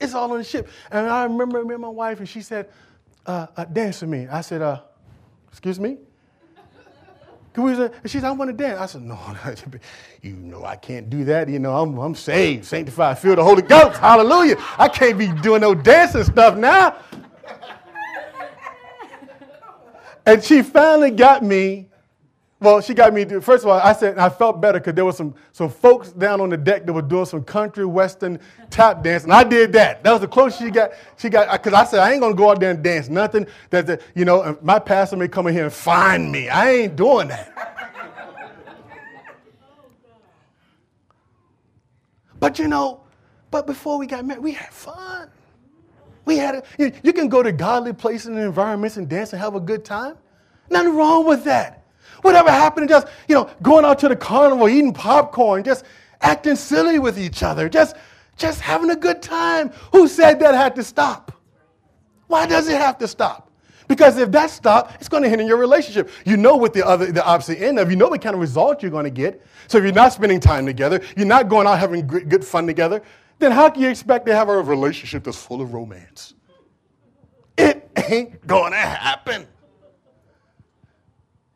[0.00, 0.68] It's all on the ship.
[0.90, 2.68] And I remember me and my wife, and she said,
[3.24, 4.26] uh, uh, dance with me.
[4.26, 4.80] I said, uh,
[5.48, 5.98] excuse me?
[7.54, 8.80] Can we, and she said, I want to dance.
[8.80, 9.18] I said, no,
[10.22, 11.48] you know I can't do that.
[11.48, 13.98] You know, I'm, I'm saved, sanctified, filled the Holy Ghost.
[13.98, 14.56] Hallelujah.
[14.78, 16.96] I can't be doing no dancing stuff now.
[20.24, 21.88] And she finally got me.
[22.60, 23.24] Well, she got me.
[23.24, 26.12] To, first of all, I said I felt better because there were some, some folks
[26.12, 28.38] down on the deck that were doing some country western
[28.70, 30.04] tap dance, and I did that.
[30.04, 30.92] That was the closest she got.
[31.16, 33.48] She got because I said I ain't gonna go out there and dance nothing.
[33.70, 36.48] That you know, my pastor may come in here and find me.
[36.48, 37.52] I ain't doing that.
[42.38, 43.00] but you know,
[43.50, 45.28] but before we got married, we had fun.
[46.24, 49.54] We had a, you, can go to godly places and environments and dance and have
[49.54, 50.16] a good time.
[50.70, 51.84] Nothing wrong with that.
[52.22, 55.84] Whatever happened to just, you know, going out to the carnival, eating popcorn, just
[56.20, 57.96] acting silly with each other, just,
[58.36, 59.70] just having a good time.
[59.90, 61.32] Who said that had to stop?
[62.28, 63.50] Why does it have to stop?
[63.88, 66.08] Because if that stops, it's going to hinder your relationship.
[66.24, 67.90] You know what the other, the opposite end of.
[67.90, 69.44] You know what kind of result you're going to get.
[69.66, 73.02] So if you're not spending time together, you're not going out having good fun together,
[73.42, 76.34] then how can you expect to have a relationship that's full of romance?
[77.58, 79.46] It ain't gonna happen.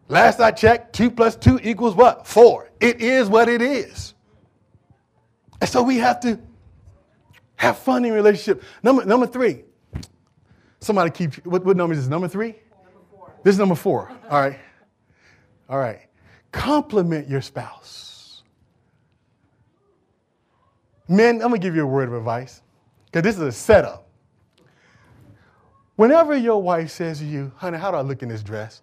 [0.08, 2.26] Last I checked, two plus two equals what?
[2.26, 2.70] Four.
[2.80, 4.14] It is what it is.
[5.60, 6.38] And so we have to
[7.56, 8.62] have fun in relationship.
[8.82, 9.64] Number, number three.
[10.80, 12.08] Somebody keep, what, what number is this?
[12.08, 12.48] Number three?
[12.48, 14.10] Number this is number four.
[14.30, 14.58] All right.
[15.68, 16.00] All right.
[16.52, 18.15] Compliment your spouse.
[21.08, 22.62] Men, I'm to give you a word of advice
[23.06, 24.08] because this is a setup.
[25.94, 28.82] Whenever your wife says to you, honey, how do I look in this dress?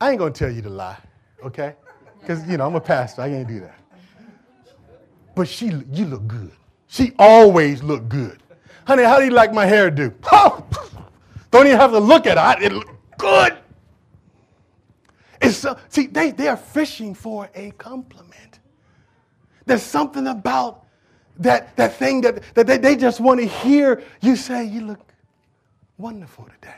[0.00, 0.96] I ain't to tell you to lie,
[1.44, 1.74] okay?
[2.20, 3.22] Because, you know, I'm a pastor.
[3.22, 3.78] I can't do that.
[5.34, 6.52] But she, you look good.
[6.86, 8.42] She always look good.
[8.86, 10.14] Honey, how do you like my hairdo?
[10.32, 10.64] Oh,
[11.50, 12.64] don't even have to look at it.
[12.64, 13.56] It look good.
[15.42, 18.60] It's so, see, they, they are fishing for a compliment.
[19.66, 20.86] There's something about
[21.40, 25.12] that, that thing that, that they, they just want to hear you say, You look
[25.98, 26.74] wonderful today.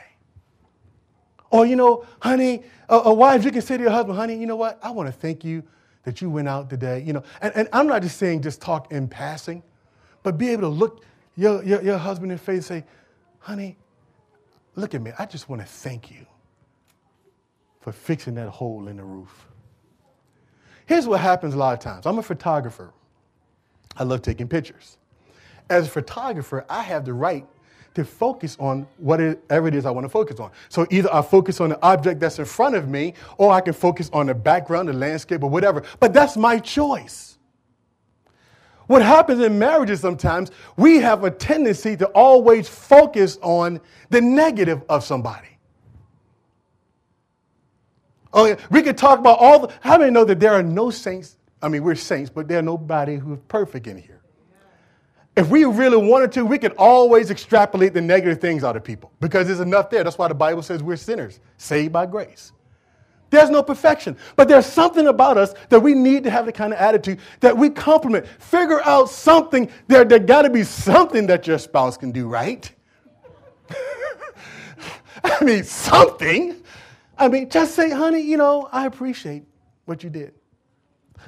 [1.49, 4.55] Or, you know, honey, a, wife, you can say to your husband, honey, you know
[4.55, 4.79] what?
[4.81, 5.61] I want to thank you
[6.03, 7.03] that you went out today.
[7.05, 9.61] You know, and, and I'm not just saying just talk in passing,
[10.23, 11.03] but be able to look
[11.35, 12.83] your, your, your husband in faith say,
[13.39, 13.77] honey,
[14.75, 15.11] look at me.
[15.19, 16.25] I just want to thank you
[17.81, 19.47] for fixing that hole in the roof.
[20.85, 22.05] Here's what happens a lot of times.
[22.05, 22.93] I'm a photographer.
[23.97, 24.97] I love taking pictures.
[25.69, 27.45] As a photographer, I have the right
[27.95, 30.51] to focus on whatever it is I want to focus on.
[30.69, 33.73] So either I focus on the object that's in front of me, or I can
[33.73, 35.83] focus on the background, the landscape, or whatever.
[35.99, 37.37] But that's my choice.
[38.87, 43.79] What happens in marriages sometimes, we have a tendency to always focus on
[44.09, 45.47] the negative of somebody.
[48.33, 51.37] Oh, we could talk about all the, how many know that there are no saints?
[51.63, 54.19] I mean, we're saints, but there's nobody who's perfect in here.
[55.35, 59.11] If we really wanted to, we could always extrapolate the negative things out of people
[59.21, 60.03] because there's enough there.
[60.03, 62.51] That's why the Bible says we're sinners, saved by grace.
[63.29, 66.71] There's no perfection, but there's something about us that we need to have the kind
[66.71, 68.27] of attitude that we compliment.
[68.27, 69.71] Figure out something.
[69.87, 72.69] There, there got to be something that your spouse can do right.
[75.23, 76.61] I mean, something.
[77.17, 79.45] I mean, just say, honey, you know, I appreciate
[79.85, 80.33] what you did.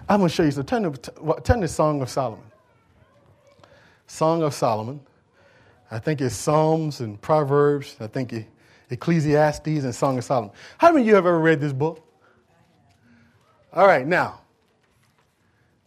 [0.07, 0.51] I'm going to show you.
[0.51, 2.45] So turn to, turn to Song of Solomon.
[4.07, 4.99] Song of Solomon.
[5.89, 7.95] I think it's Psalms and Proverbs.
[7.99, 8.33] I think
[8.89, 10.51] Ecclesiastes and Song of Solomon.
[10.77, 12.01] How many of you have ever read this book?
[13.73, 14.41] All right, now,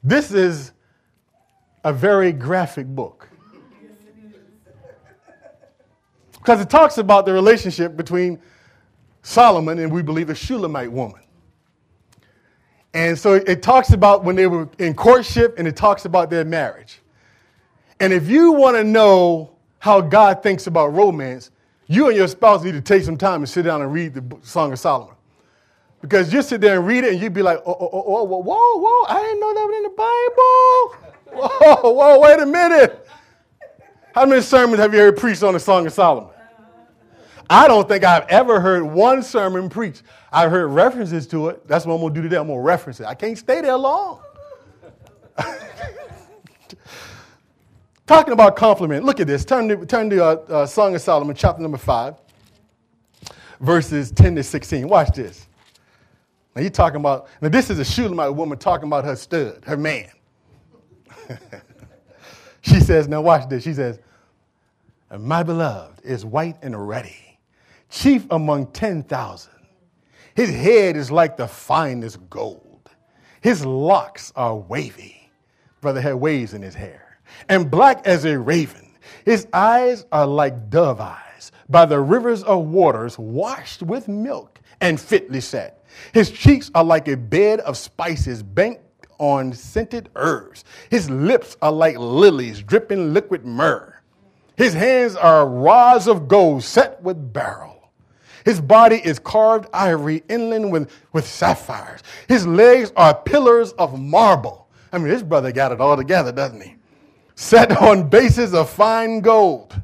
[0.02, 0.72] this is
[1.84, 3.28] a very graphic book.
[6.32, 8.40] Because it talks about the relationship between
[9.22, 11.20] Solomon and we believe a Shulamite woman.
[12.94, 16.44] And so it talks about when they were in courtship and it talks about their
[16.44, 17.00] marriage.
[18.00, 21.50] And if you want to know how God thinks about romance,
[21.86, 24.36] you and your spouse need to take some time and sit down and read the
[24.42, 25.14] Song of Solomon.
[26.00, 28.24] Because you sit there and read it and you'd be like, oh, oh, oh, oh,
[28.24, 31.14] whoa, whoa, whoa, I didn't know that was in the Bible.
[31.50, 33.06] Whoa, whoa, wait a minute.
[34.14, 36.30] How many sermons have you heard preached on the Song of Solomon?
[37.50, 40.02] I don't think I've ever heard one sermon preached.
[40.30, 41.66] I've heard references to it.
[41.66, 42.36] That's what I'm going to do today.
[42.36, 43.06] I'm going to reference it.
[43.06, 44.20] I can't stay there long.
[48.06, 49.04] Talking about compliment.
[49.04, 49.44] Look at this.
[49.44, 52.14] Turn to, turn to uh, uh, Song of Solomon, chapter number 5,
[53.60, 54.88] verses 10 to 16.
[54.88, 55.46] Watch this.
[56.54, 59.76] Now, you're talking about, now, this is a Shulamite woman talking about her stud, her
[59.76, 60.08] man.
[62.62, 63.62] she says, now watch this.
[63.62, 64.00] She says,
[65.16, 67.27] My beloved is white and ruddy,
[67.90, 69.52] chief among 10,000.
[70.34, 72.90] His head is like the finest gold.
[73.40, 75.30] His locks are wavy.
[75.80, 77.08] Brother had waves in his hair
[77.48, 78.94] and black as a raven.
[79.24, 85.00] His eyes are like dove eyes by the rivers of waters washed with milk and
[85.00, 85.84] fitly set.
[86.12, 88.82] His cheeks are like a bed of spices banked
[89.18, 90.64] on scented herbs.
[90.90, 94.00] His lips are like lilies dripping liquid myrrh.
[94.56, 97.77] His hands are rods of gold set with beryl.
[98.44, 102.02] His body is carved ivory inland with, with sapphires.
[102.28, 104.68] His legs are pillars of marble.
[104.92, 106.78] I mean, this brother got it all together, doesn't he?
[107.38, 109.80] set on bases of fine gold.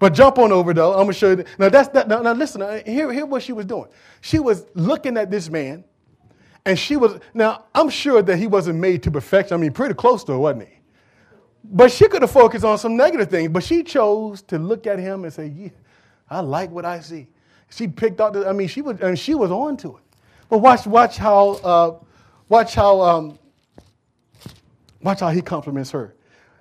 [0.00, 0.92] But jump on over though.
[0.94, 1.44] I'm gonna show you.
[1.56, 2.08] Now that's that.
[2.08, 2.60] Now, now listen.
[2.60, 3.86] Uh, here, here, what she was doing.
[4.20, 5.84] She was looking at this man,
[6.64, 7.20] and she was.
[7.34, 9.54] Now I'm sure that he wasn't made to perfection.
[9.54, 10.74] I mean, pretty close to it, wasn't he?
[11.62, 13.50] But she could have focused on some negative things.
[13.50, 15.68] But she chose to look at him and say, "Yeah,
[16.28, 17.28] I like what I see."
[17.74, 18.34] She picked out.
[18.34, 20.02] The, I mean, she was, and she was on to it.
[20.48, 21.98] But watch, watch how, uh,
[22.48, 23.38] watch how, um,
[25.02, 26.14] watch how he compliments her.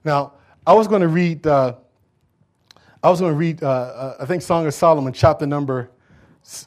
[0.06, 0.34] Now,
[0.65, 1.76] I was going to read, uh,
[3.04, 5.91] I was going to read, uh, uh, I think Song of Solomon, chapter number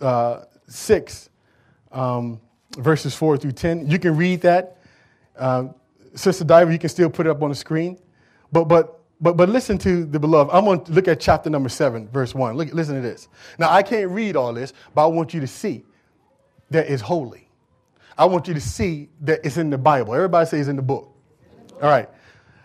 [0.03, 1.31] uh, 6,
[1.93, 2.39] um,
[2.77, 3.89] verses 4 through 10.
[3.89, 4.77] You can read that.
[5.37, 5.69] Uh,
[6.15, 7.99] Sister Diver, you can still put it up on the screen.
[8.53, 10.53] But, but, but, but listen to the beloved.
[10.53, 12.57] I'm going to look at chapter number 7, verse 1.
[12.57, 13.29] Look, listen to this.
[13.59, 15.85] Now, I can't read all this, but I want you to see
[16.71, 17.49] that it's holy.
[18.17, 20.15] I want you to see that it's in the Bible.
[20.15, 21.13] Everybody says in the book.
[21.83, 22.09] All right.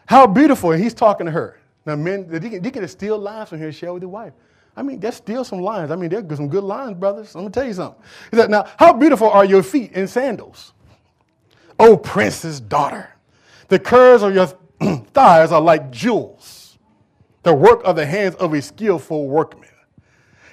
[0.05, 0.71] How beautiful.
[0.71, 1.59] He's talking to her.
[1.85, 4.33] Now, men, you can steal lines from here and share with your wife.
[4.75, 5.91] I mean, just steal some lines.
[5.91, 7.33] I mean, there's some good lines, brothers.
[7.33, 8.01] Going to tell you something.
[8.31, 10.73] He said, Now, how beautiful are your feet in sandals?
[11.79, 13.09] O princess daughter,
[13.69, 14.47] the curves of your
[15.13, 16.77] thighs are like jewels,
[17.43, 19.69] the work of the hands of a skillful workman.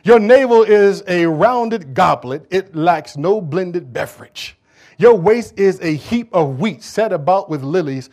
[0.04, 4.56] Your navel is a rounded goblet, it lacks no blended beverage.
[4.98, 8.08] Your waist is a heap of wheat set about with lilies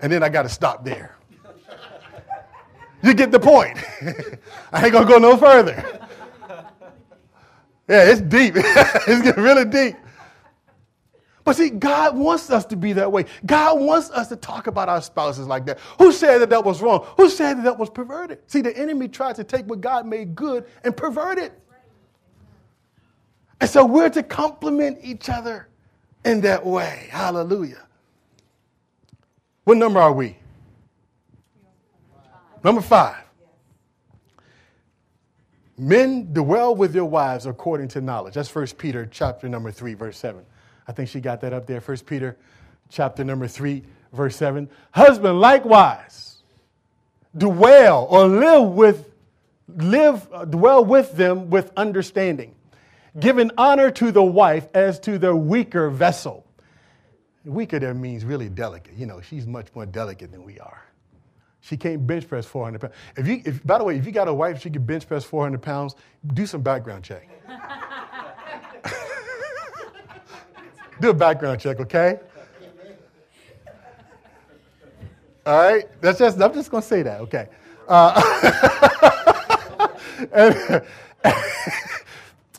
[0.00, 1.16] and then I got to stop there.
[3.02, 3.78] You get the point.
[4.72, 6.00] I ain't to go no further.
[7.86, 8.54] Yeah, it's deep.
[8.56, 9.96] it's getting really deep.
[11.44, 13.26] But see, God wants us to be that way.
[13.44, 15.78] God wants us to talk about our spouses like that.
[15.98, 17.06] Who said that that was wrong?
[17.18, 18.38] Who said that that was perverted?
[18.46, 21.52] See, the enemy tries to take what God made good and pervert it.
[23.60, 25.68] And so we're to compliment each other
[26.24, 27.08] in that way.
[27.10, 27.86] Hallelujah.
[29.64, 30.36] What number are we?
[32.62, 33.22] Number five.
[35.76, 38.34] Men dwell with your wives according to knowledge.
[38.34, 40.44] That's 1 Peter chapter number 3, verse 7.
[40.86, 41.80] I think she got that up there.
[41.80, 42.36] 1 Peter
[42.88, 44.68] chapter number 3, verse 7.
[44.92, 46.42] Husband, likewise,
[47.36, 49.10] dwell or live with,
[49.76, 52.54] live, dwell with them with understanding,
[53.18, 56.46] giving honor to the wife as to the weaker vessel.
[57.44, 58.94] Weaker there means really delicate.
[58.94, 60.82] You know, she's much more delicate than we are.
[61.60, 62.94] She can't bench press 400 pounds.
[63.16, 65.24] If you, if, by the way, if you got a wife, she can bench press
[65.24, 65.94] 400 pounds,
[66.34, 67.26] do some background check.
[71.00, 72.20] do a background check, okay?
[75.46, 75.84] All right?
[76.00, 77.48] That's just, I'm just to say that, okay?
[77.86, 78.20] Uh,
[80.32, 80.82] and,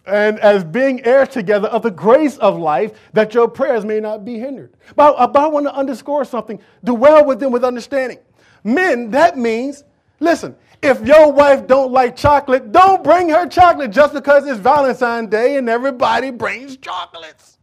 [0.05, 4.23] and as being heirs together of the grace of life, that your prayers may not
[4.23, 4.73] be hindered.
[4.95, 6.59] But, but I want to underscore something.
[6.83, 8.19] Dwell with them with understanding.
[8.63, 9.83] Men, that means,
[10.19, 15.29] listen, if your wife don't like chocolate, don't bring her chocolate just because it's Valentine's
[15.29, 17.54] Day and everybody brings chocolates.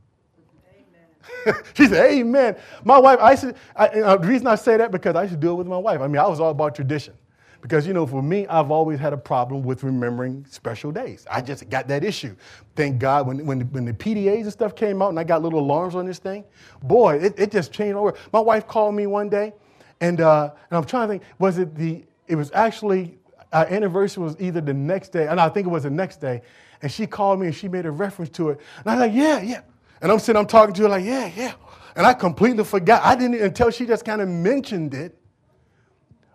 [1.74, 2.56] she said, Amen.
[2.84, 5.52] My wife, I said, uh, the reason I say that because I used to do
[5.52, 6.00] it with my wife.
[6.00, 7.14] I mean, I was all about tradition.
[7.60, 11.24] Because, you know, for me, I've always had a problem with remembering special days.
[11.30, 12.34] I just got that issue.
[12.74, 15.60] Thank God when, when, when the PDAs and stuff came out and I got little
[15.60, 16.42] alarms on this thing,
[16.82, 18.14] boy, it, it just changed over.
[18.32, 19.52] My wife called me one day
[20.00, 23.16] and, uh, and I'm trying to think, was it the, it was actually,
[23.52, 26.42] our anniversary was either the next day, and I think it was the next day.
[26.82, 28.60] And she called me and she made a reference to it.
[28.78, 29.60] And I was like, yeah, yeah.
[30.02, 31.52] And I'm sitting, I'm talking to her like, yeah, yeah.
[31.94, 33.02] And I completely forgot.
[33.04, 35.16] I didn't until she just kind of mentioned it.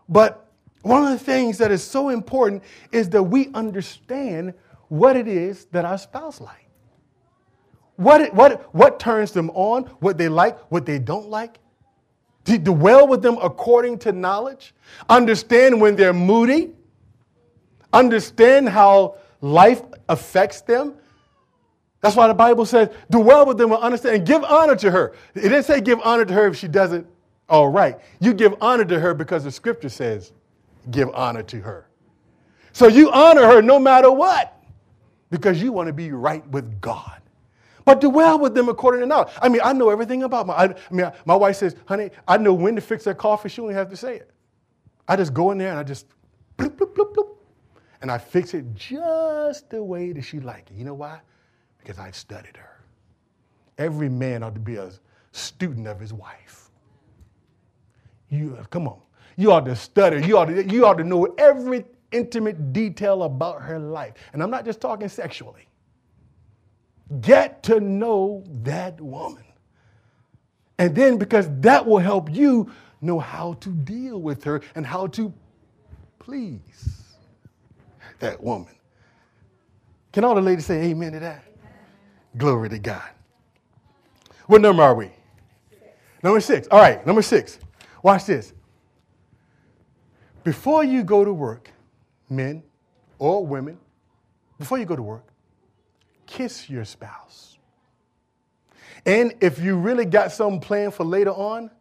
[0.08, 0.50] But
[0.84, 4.54] one of the things that is so important is that we understand
[4.88, 6.70] what it is that our spouse like.
[7.98, 11.60] What, what, what turns them on, what they like, what they don't like.
[12.46, 14.74] To dwell with them according to knowledge.
[15.10, 16.72] Understand when they're moody.
[17.92, 20.94] Understand how life affects them.
[22.08, 25.14] That's why the Bible says, dwell with them and understand and give honor to her.
[25.36, 27.06] It didn't say give honor to her if she does it
[27.50, 28.00] all right.
[28.22, 30.32] You give honor to her because the scripture says
[30.90, 31.90] give honor to her.
[32.72, 34.58] So you honor her no matter what
[35.32, 37.20] because you want to be right with God.
[37.84, 39.34] But dwell with them according to knowledge.
[39.42, 40.54] I mean, I know everything about my.
[40.54, 43.74] I, mean, my wife says, "Honey, I know when to fix that coffee." She only
[43.74, 44.32] has to say it.
[45.10, 46.06] I just go in there and I just
[46.58, 47.36] bloop, bloop, bloop, bloop,
[48.02, 50.78] and I fix it just the way that she like it.
[50.78, 51.20] You know why?
[51.88, 52.82] Because I've studied her.
[53.78, 54.92] Every man ought to be a
[55.32, 56.70] student of his wife.
[58.28, 59.00] You come on.
[59.38, 60.28] You ought to study.
[60.28, 64.16] You ought to, you ought to know every intimate detail about her life.
[64.34, 65.66] And I'm not just talking sexually.
[67.22, 69.46] Get to know that woman.
[70.80, 72.70] And then, because that will help you
[73.00, 75.34] know how to deal with her and how to
[76.20, 77.16] please
[78.20, 78.76] that woman.
[80.12, 81.47] Can all the ladies say amen to that?
[82.38, 83.10] Glory to God.
[84.46, 85.12] What number are we?
[86.24, 86.68] Number six.
[86.70, 87.60] All right, number six.
[88.04, 88.54] Watch this.
[90.44, 91.72] Before you go to work,
[92.30, 92.64] men
[93.20, 93.78] or women,
[94.58, 95.26] before you go to work,
[96.26, 97.58] kiss your spouse.
[99.06, 101.72] And if you really got something planned for later on,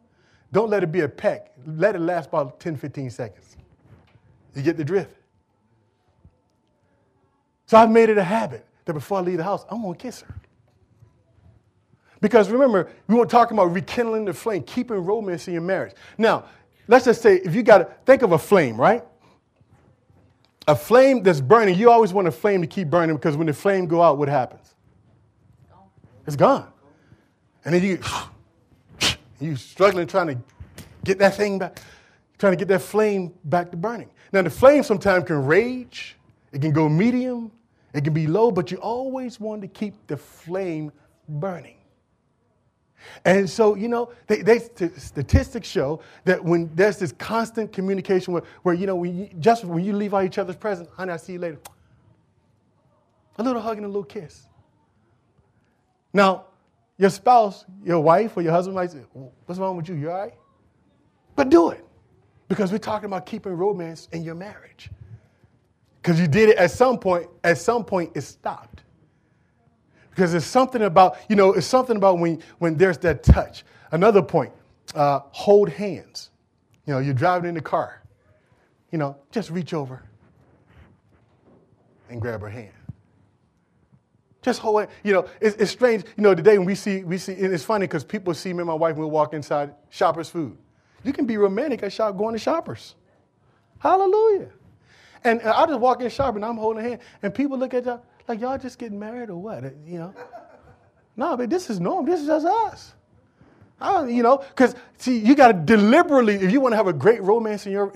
[0.52, 1.52] don't let it be a peck.
[1.66, 3.56] Let it last about 10, 15 seconds.
[4.54, 5.14] You get the drift.
[7.66, 10.22] So I've made it a habit that before I leave the house, I'm to kiss
[10.22, 10.34] her.
[12.26, 15.94] Because remember, we were talking about rekindling the flame, keeping romance in your marriage.
[16.18, 16.46] Now,
[16.88, 19.04] let's just say if you got to think of a flame, right?
[20.66, 23.52] A flame that's burning, you always want a flame to keep burning because when the
[23.52, 24.74] flame go out, what happens?
[26.26, 26.66] It's gone.
[27.64, 28.00] And then you
[29.40, 30.38] you struggling trying to
[31.04, 31.78] get that thing back,
[32.38, 34.10] trying to get that flame back to burning.
[34.32, 36.16] Now the flame sometimes can rage,
[36.50, 37.52] it can go medium,
[37.94, 40.90] it can be low, but you always want to keep the flame
[41.28, 41.76] burning.
[43.24, 48.42] And so, you know, they, they, statistics show that when there's this constant communication where,
[48.62, 51.18] where you know, when you, just when you leave out each other's presence, honey, I'll
[51.18, 51.58] see you later.
[53.38, 54.48] A little hug and a little kiss.
[56.12, 56.46] Now,
[56.98, 59.00] your spouse, your wife, or your husband might say,
[59.44, 59.94] What's wrong with you?
[59.94, 60.34] You all right?
[61.34, 61.84] But do it.
[62.48, 64.90] Because we're talking about keeping romance in your marriage.
[66.00, 68.75] Because you did it at some point, at some point it stopped.
[70.16, 73.64] Because it's something about, you know, it's something about when, when there's that touch.
[73.90, 74.50] Another point,
[74.94, 76.30] uh, hold hands.
[76.86, 78.02] You know, you're driving in the car.
[78.90, 80.02] You know, just reach over
[82.08, 82.72] and grab her hand.
[84.40, 84.90] Just hold it.
[85.04, 86.04] You know, it's, it's strange.
[86.16, 88.60] You know, today when we see, we see, and it's funny because people see me
[88.60, 90.56] and my wife when we walk inside Shoppers Food.
[91.04, 92.94] You can be romantic at shop, going to Shoppers.
[93.80, 94.48] Hallelujah.
[95.24, 98.02] And, I just walk in Shoppers and I'm holding hand, and people look at y'all
[98.28, 99.64] like y'all just getting married or what?
[99.86, 100.14] You know?
[101.16, 102.04] no, but this is normal.
[102.04, 102.94] This is just us.
[103.80, 107.22] You know, because see, you got to deliberately, if you want to have a great
[107.22, 107.92] romance in your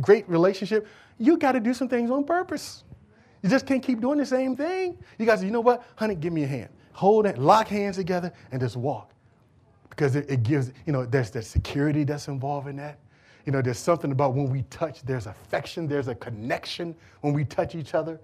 [0.00, 0.86] great relationship,
[1.18, 2.84] you got to do some things on purpose.
[3.42, 4.98] You just can't keep doing the same thing.
[5.18, 5.84] You guys, you know what?
[5.96, 6.70] Honey, give me a hand.
[6.92, 9.12] Hold it, lock hands together, and just walk.
[9.90, 12.98] Because it, it gives, you know, there's the security that's involved in that.
[13.46, 17.44] You know, there's something about when we touch, there's affection, there's a connection when we
[17.44, 18.18] touch each other.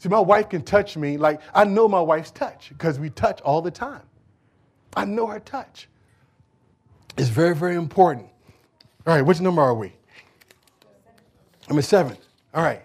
[0.00, 3.42] See, my wife can touch me like I know my wife's touch because we touch
[3.42, 4.00] all the time.
[4.96, 5.88] I know her touch.
[7.18, 8.26] It's very, very important.
[9.06, 9.92] All right, which number are we?
[11.68, 12.16] Number seven.
[12.54, 12.80] All right.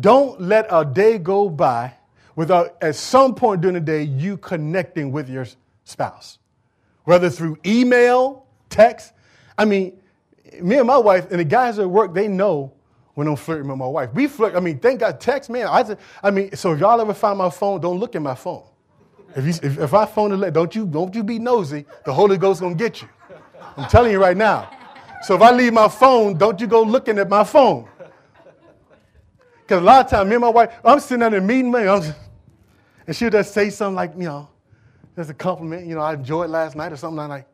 [0.00, 1.92] Don't let a day go by
[2.34, 5.46] without, at some point during the day, you connecting with your
[5.84, 6.38] spouse,
[7.04, 9.12] whether through email, text.
[9.58, 10.00] I mean,
[10.62, 12.72] me and my wife, and the guys at work, they know
[13.14, 14.12] when I'm flirting with my wife.
[14.12, 14.54] We flirt.
[14.54, 15.66] I mean, thank God, text, man.
[15.66, 18.34] I, just, I mean, so if y'all ever find my phone, don't look at my
[18.34, 18.64] phone.
[19.36, 21.86] If, you, if, if I phone it, don't you, don't you be nosy.
[22.04, 23.08] The Holy Ghost gonna get you.
[23.76, 24.70] I'm telling you right now.
[25.22, 27.88] So if I leave my phone, don't you go looking at my phone.
[29.62, 31.86] Because a lot of times, me and my wife, I'm sitting at a meeting, man,
[31.86, 32.12] just,
[33.06, 34.48] and she'll just say something like, you know,
[35.14, 37.48] there's a compliment, you know, I enjoyed last night or something like that.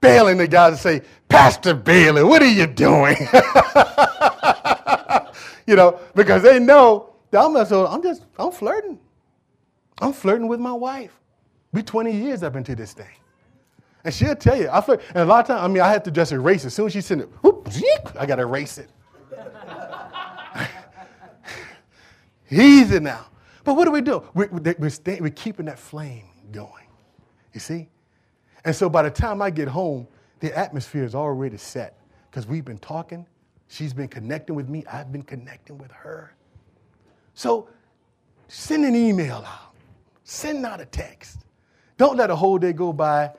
[0.00, 3.16] Bailing the guys to say, Pastor Bailey, what are you doing?
[5.66, 8.98] you know, because they know that I'm, so I'm just, I'm flirting.
[10.00, 11.20] I'm flirting with my wife.
[11.72, 13.14] We 20 years up into this thing.
[14.04, 14.68] And she'll tell you.
[14.70, 15.02] I flirt.
[15.08, 16.68] And a lot of times, I mean, I have to just erase it.
[16.68, 17.68] As soon as she sends it, whoop,
[18.18, 18.88] I got to erase it.
[22.50, 23.26] Easy now.
[23.62, 24.24] But what do we do?
[24.34, 24.48] We're,
[24.78, 26.86] we're, stay, we're keeping that flame going.
[27.52, 27.88] You see?
[28.64, 30.06] And so by the time I get home,
[30.40, 31.98] the atmosphere is already set
[32.30, 33.26] because we've been talking.
[33.68, 34.84] She's been connecting with me.
[34.90, 36.34] I've been connecting with her.
[37.34, 37.68] So
[38.48, 39.74] send an email out,
[40.24, 41.40] send out a text.
[41.96, 43.30] Don't let a whole day go by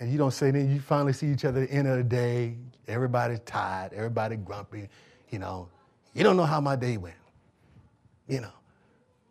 [0.00, 0.72] and you don't say anything.
[0.72, 2.56] You finally see each other at the end of the day.
[2.88, 4.88] Everybody's tired, everybody grumpy.
[5.30, 5.68] You know,
[6.14, 7.16] you don't know how my day went.
[8.28, 8.52] You know,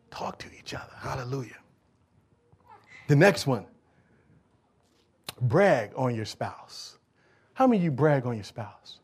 [0.09, 0.93] talk to each other.
[0.97, 1.57] Hallelujah.
[3.07, 3.65] The next one
[5.41, 6.97] brag on your spouse.
[7.53, 8.99] How many of you brag on your spouse?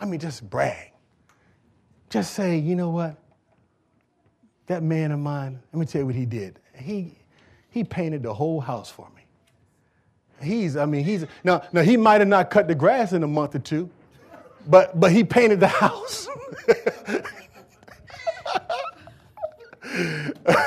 [0.00, 0.92] I mean, just brag.
[2.10, 3.16] Just say, you know what?
[4.66, 6.58] That man of mine, let me tell you what he did.
[6.74, 7.14] He,
[7.70, 9.22] he painted the whole house for me.
[10.40, 13.26] He's, I mean, he's, now, now he might have not cut the grass in a
[13.26, 13.90] month or two,
[14.66, 16.28] but, but he painted the house.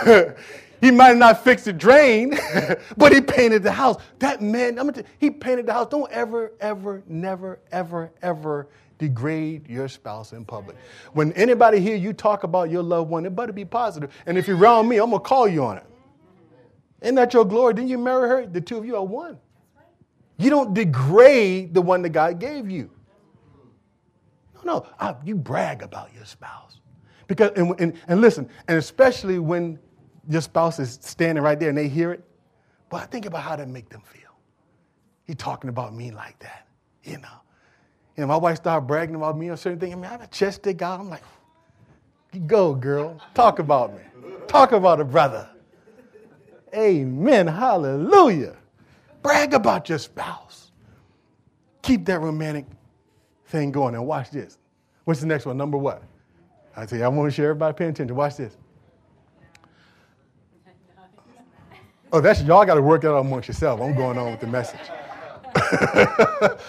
[0.82, 2.38] He might not fix the drain,
[2.98, 4.02] but he painted the house.
[4.18, 5.88] That man, I'm gonna he painted the house.
[5.90, 8.68] Don't ever, ever, never, ever, ever
[8.98, 10.76] degrade your spouse in public.
[11.14, 14.12] When anybody hear you talk about your loved one, it better be positive.
[14.26, 15.86] And if you're around me, I'm gonna call you on it.
[17.02, 17.76] Isn't that your glory?
[17.76, 18.48] Didn't you marry her?
[18.48, 19.38] The two of you are one.
[20.38, 22.90] You don't degrade the one that God gave you.
[24.56, 26.80] No, no, I, you brag about your spouse.
[27.28, 29.80] Because, and, and, and listen, and especially when
[30.30, 32.24] your spouse is standing right there and they hear it.
[32.90, 34.22] But I think about how that make them feel.
[35.26, 36.68] He talking about me like that,
[37.04, 37.30] you know.
[38.18, 39.94] And my wife started bragging about me on certain things.
[39.94, 41.00] I mean, I have a chest stick out.
[41.00, 41.24] I'm like,
[42.48, 43.20] go, girl.
[43.34, 44.02] Talk about me.
[44.48, 45.50] Talk about a brother.
[46.76, 47.48] Amen.
[47.48, 48.58] Hallelujah.
[49.22, 50.72] Brag about your spouse.
[51.82, 52.66] Keep that romantic
[53.48, 53.96] thing going.
[53.96, 54.58] And watch this.
[55.06, 55.58] What's the next one?
[55.58, 56.04] Number what?
[56.76, 58.16] I say, I want to share everybody paying attention.
[58.16, 58.58] Watch this.
[62.14, 63.80] Oh, that's y'all got to work out amongst yourself.
[63.80, 64.80] I'm going on with the message.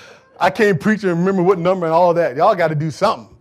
[0.40, 2.36] I can't preach and remember what number and all that.
[2.36, 3.36] Y'all got to do something.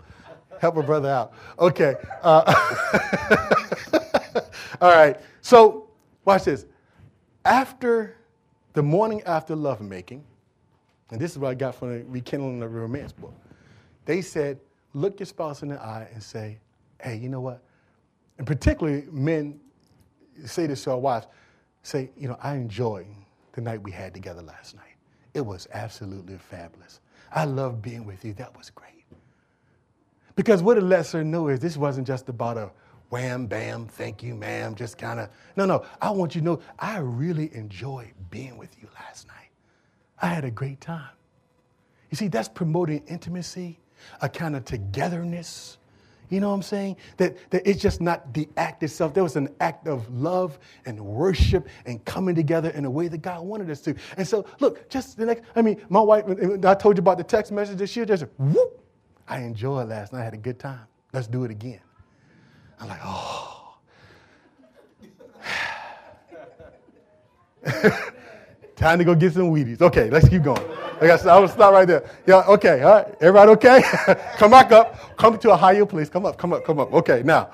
[0.59, 1.33] Help a brother out.
[1.59, 1.95] Okay.
[2.23, 2.53] Uh,
[4.81, 5.19] all right.
[5.41, 5.89] So,
[6.25, 6.65] watch this.
[7.45, 8.17] After
[8.73, 10.23] the morning after lovemaking,
[11.11, 13.33] and this is what I got from the Rekindling the Romance book,
[14.05, 14.59] they said,
[14.93, 16.57] look your spouse in the eye and say,
[17.01, 17.61] hey, you know what?
[18.39, 19.59] And particularly men
[20.45, 21.27] say this to our wives
[21.83, 23.07] say, you know, I enjoyed
[23.53, 24.95] the night we had together last night.
[25.33, 26.99] It was absolutely fabulous.
[27.33, 28.33] I love being with you.
[28.33, 29.05] That was great.
[30.35, 32.71] Because what it lets her know is this wasn't just about a
[33.09, 35.29] wham, bam, thank you, ma'am, just kind of.
[35.55, 39.49] No, no, I want you to know I really enjoyed being with you last night.
[40.21, 41.09] I had a great time.
[42.09, 43.79] You see, that's promoting intimacy,
[44.21, 45.77] a kind of togetherness.
[46.31, 46.95] You know what I'm saying?
[47.17, 49.13] That, that it's just not the act itself.
[49.13, 53.21] There was an act of love and worship and coming together in a way that
[53.21, 53.93] God wanted us to.
[54.17, 56.25] And so, look, just the next, I mean, my wife,
[56.65, 58.81] I told you about the text message this year, just whoop,
[59.27, 60.21] I enjoyed last night.
[60.21, 60.87] I had a good time.
[61.13, 61.81] Let's do it again.
[62.79, 63.75] I'm like, oh.
[68.81, 69.79] Time to go get some Wheaties.
[69.79, 70.61] Okay, let's keep going.
[71.01, 72.07] Like I said, I will stop right there.
[72.27, 73.07] Yeah, okay, all right.
[73.19, 73.81] Everybody okay?
[74.37, 75.17] come back up.
[75.17, 76.09] Come to a higher place.
[76.09, 76.93] Come up, come up, come up.
[76.93, 77.49] Okay, now.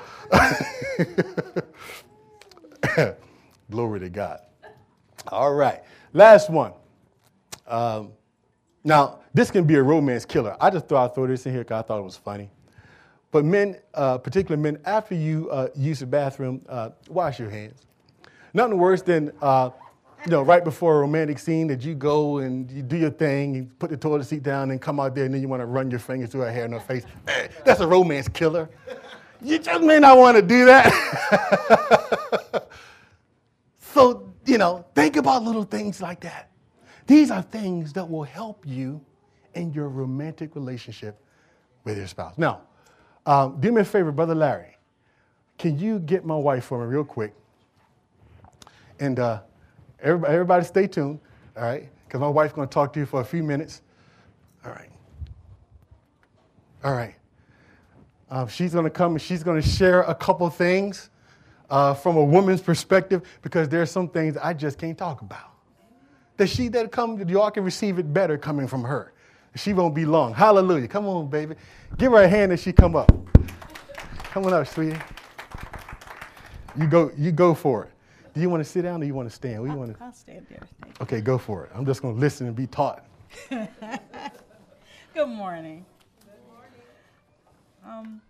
[3.71, 4.41] Glory to God.
[5.29, 5.81] All right.
[6.11, 6.73] Last one.
[7.67, 8.11] Um,
[8.83, 10.57] now, this can be a romance killer.
[10.59, 12.49] I just thought I'd throw this in here because I thought it was funny.
[13.31, 17.85] But men, uh, particularly men, after you uh, use the bathroom, uh, wash your hands.
[18.53, 19.69] Nothing worse than, uh,
[20.25, 23.53] you know, right before a romantic scene that you go and you do your thing,
[23.53, 25.65] you put the toilet seat down and come out there and then you want to
[25.65, 27.05] run your fingers through her hair and her face.
[27.63, 28.69] That's a romance killer.
[29.41, 30.91] You just may not want to do that.
[33.79, 36.51] so, you know, think about little things like that.
[37.05, 38.99] These are things that will help you
[39.53, 41.21] in your romantic relationship
[41.83, 42.37] with your spouse.
[42.37, 42.61] Now,
[43.25, 44.77] um, do me a favor, Brother Larry.
[45.57, 47.33] Can you get my wife for me real quick?
[48.99, 49.41] And uh,
[50.01, 51.19] everybody, everybody stay tuned,
[51.55, 51.89] all right?
[52.05, 53.81] Because my wife's going to talk to you for a few minutes.
[54.65, 54.89] All right.
[56.83, 57.15] All right.
[58.29, 61.09] Um, she's going to come and she's going to share a couple things
[61.69, 65.51] uh, from a woman's perspective because there's some things I just can't talk about.
[66.37, 69.13] That she that come, y'all can receive it better coming from her.
[69.55, 70.33] She won't be long.
[70.33, 70.87] Hallelujah.
[70.87, 71.55] Come on, baby.
[71.97, 73.11] Give her a hand as she come up.
[74.31, 74.99] Come on up, sweetie.
[76.77, 77.91] You go, you go for it.
[78.37, 79.61] Do you want to sit down or you want to stand?
[79.61, 80.03] What do you want to?
[80.03, 80.61] I'll stand there.
[81.01, 81.71] Okay, go for it.
[81.73, 83.03] I'm just going to listen and be taught.
[83.49, 83.67] Good
[85.15, 85.15] morning.
[85.15, 85.83] Good morning.
[87.83, 88.21] Um,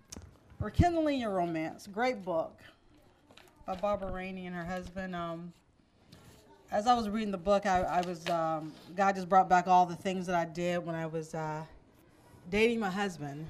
[0.61, 2.57] Rekindling Your Romance, great book
[3.65, 5.13] by Barbara Rainey and her husband.
[5.13, 5.51] Um,
[6.71, 9.85] as I was reading the book, I, I was um, God just brought back all
[9.85, 11.63] the things that I did when I was uh,
[12.49, 13.45] dating my husband,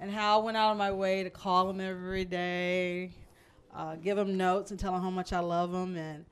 [0.00, 3.10] and how I went out of my way to call him every day,
[3.74, 6.24] uh, give him notes and tell him how much I love him, and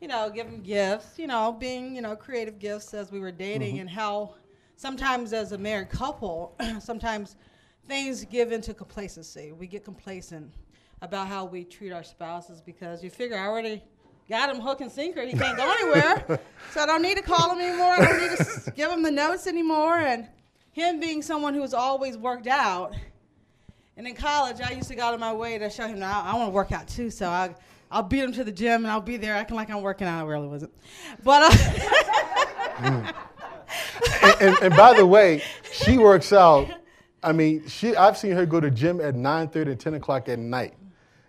[0.00, 1.18] you know, give him gifts.
[1.18, 3.80] You know, being you know creative gifts as we were dating, mm-hmm.
[3.82, 4.34] and how
[4.76, 7.36] sometimes as a married couple, sometimes
[7.86, 9.52] things give into complacency.
[9.52, 10.52] We get complacent
[11.02, 13.82] about how we treat our spouses because you figure I already
[14.28, 15.22] got him hook and sinker.
[15.22, 16.40] He can't go anywhere.
[16.72, 17.92] so I don't need to call him anymore.
[17.92, 19.98] I don't need to give him the notes anymore.
[19.98, 20.28] And
[20.72, 22.94] him being someone who's always worked out.
[23.96, 26.24] And in college, I used to go out of my way to show him that
[26.24, 27.10] I, I want to work out too.
[27.10, 27.54] So I,
[27.90, 30.24] I'll beat him to the gym and I'll be there acting like I'm working out.
[30.24, 30.72] I really wasn't.
[31.22, 31.42] But.
[31.42, 31.56] Uh,
[32.76, 33.14] mm.
[34.22, 35.42] and, and, and, by the way,
[35.72, 36.68] she works out.
[37.22, 40.38] I mean, she, I've seen her go to gym at 9.30 and 10 o'clock at
[40.38, 40.74] night.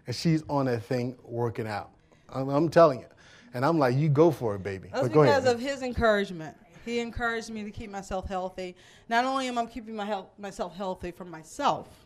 [0.07, 1.91] And she's on that thing working out.
[2.29, 3.07] I'm, I'm telling you.
[3.53, 4.89] And I'm like, you go for it, baby.
[4.91, 6.57] That's because of his encouragement.
[6.83, 8.75] He encouraged me to keep myself healthy.
[9.09, 12.04] Not only am I keeping my health, myself healthy for myself,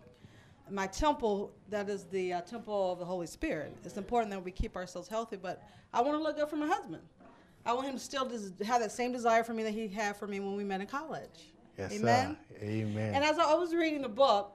[0.72, 3.76] my temple, that is the uh, temple of the Holy Spirit.
[3.84, 5.64] It's important that we keep ourselves healthy, but
[5.94, 7.02] I want to look good for my husband.
[7.66, 10.16] I want him to still des- have that same desire for me that he had
[10.16, 11.52] for me when we met in college.
[11.78, 12.38] Yes, Amen.
[12.52, 12.66] Sir.
[12.66, 13.14] Amen.
[13.16, 14.52] And as I was reading the book,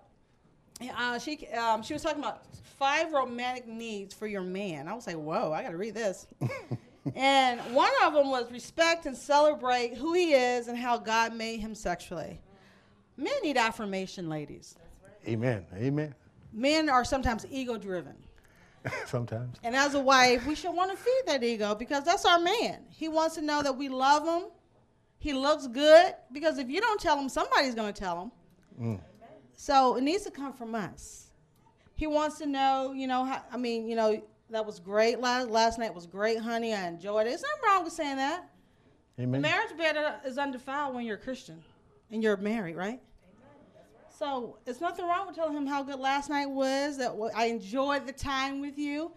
[0.97, 2.45] uh, she um, she was talking about
[2.79, 4.89] five romantic needs for your man.
[4.89, 6.27] I was like, whoa, I got to read this.
[7.15, 11.61] and one of them was respect and celebrate who he is and how God made
[11.61, 12.41] him sexually.
[13.17, 14.77] Men need affirmation, ladies.
[15.27, 15.65] Amen.
[15.75, 16.15] Amen.
[16.53, 18.15] Men are sometimes ego driven.
[19.07, 19.57] sometimes.
[19.63, 22.81] And as a wife, we should want to feed that ego because that's our man.
[22.91, 24.51] He wants to know that we love him.
[25.19, 28.33] He looks good because if you don't tell him, somebody's going to tell him.
[28.81, 29.01] Mm.
[29.55, 31.29] So it needs to come from us.
[31.95, 35.49] He wants to know, you know, how, I mean, you know, that was great last
[35.49, 36.75] last night was great, honey.
[36.75, 37.31] I enjoyed it.
[37.31, 38.51] There's nothing wrong with saying that.
[39.19, 39.41] Amen.
[39.41, 39.97] Marriage bed
[40.27, 41.63] is undefiled when you're a Christian
[42.11, 43.01] and you're married, right?
[44.17, 46.99] So it's nothing wrong with telling him how good last night was.
[46.99, 49.11] That I enjoyed the time with you.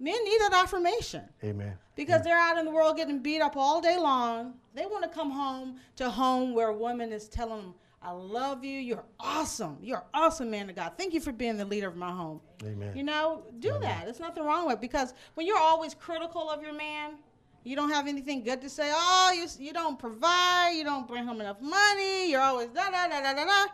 [0.00, 1.22] Men need that affirmation.
[1.44, 1.74] Amen.
[1.94, 2.24] Because Amen.
[2.24, 4.54] they're out in the world getting beat up all day long.
[4.74, 8.64] They want to come home to home where a woman is telling them, I love
[8.64, 8.80] you.
[8.80, 9.78] You're awesome.
[9.80, 10.94] You're an awesome man of God.
[10.96, 12.40] Thank you for being the leader of my home.
[12.64, 12.96] Amen.
[12.96, 13.82] You know, do Amen.
[13.82, 14.04] that.
[14.06, 17.12] There's nothing wrong with it because when you're always critical of your man,
[17.62, 18.90] you don't have anything good to say.
[18.92, 20.72] Oh, you, you don't provide.
[20.74, 22.28] You don't bring home enough money.
[22.28, 23.72] You're always da da da da da da.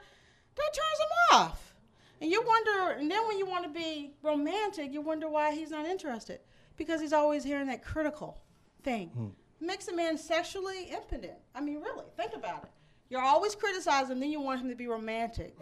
[0.59, 1.75] That turns him off.
[2.21, 5.71] And you wonder, and then when you want to be romantic, you wonder why he's
[5.71, 6.41] not interested.
[6.77, 8.39] Because he's always hearing that critical
[8.83, 9.09] thing.
[9.09, 9.29] Hmm.
[9.65, 11.39] Makes a man sexually impotent.
[11.55, 12.71] I mean, really, think about it.
[13.09, 15.57] You're always criticizing, then you want him to be romantic.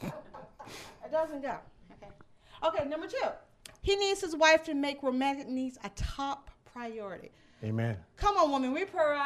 [0.00, 1.56] it doesn't go.
[1.92, 2.12] Okay.
[2.64, 3.28] Okay, number two.
[3.82, 7.30] He needs his wife to make romantic needs a top priority.
[7.62, 7.96] Amen.
[8.16, 8.72] Come on, woman.
[8.72, 9.18] We priori-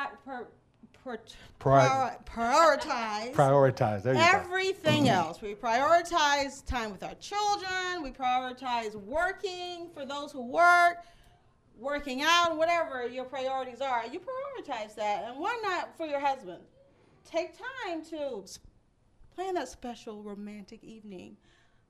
[1.08, 1.24] per, per,
[1.58, 4.02] Prior- prior- prioritize Prioritize.
[4.02, 4.26] There you go.
[4.26, 5.14] everything mm-hmm.
[5.14, 5.40] else.
[5.40, 8.02] We prioritize time with our children.
[8.02, 10.98] We prioritize working for those who work,
[11.78, 14.06] working out, whatever your priorities are.
[14.06, 15.24] You prioritize that.
[15.26, 16.60] And why not for your husband?
[17.24, 17.54] Take
[17.84, 18.44] time to
[19.34, 21.36] plan that special romantic evening.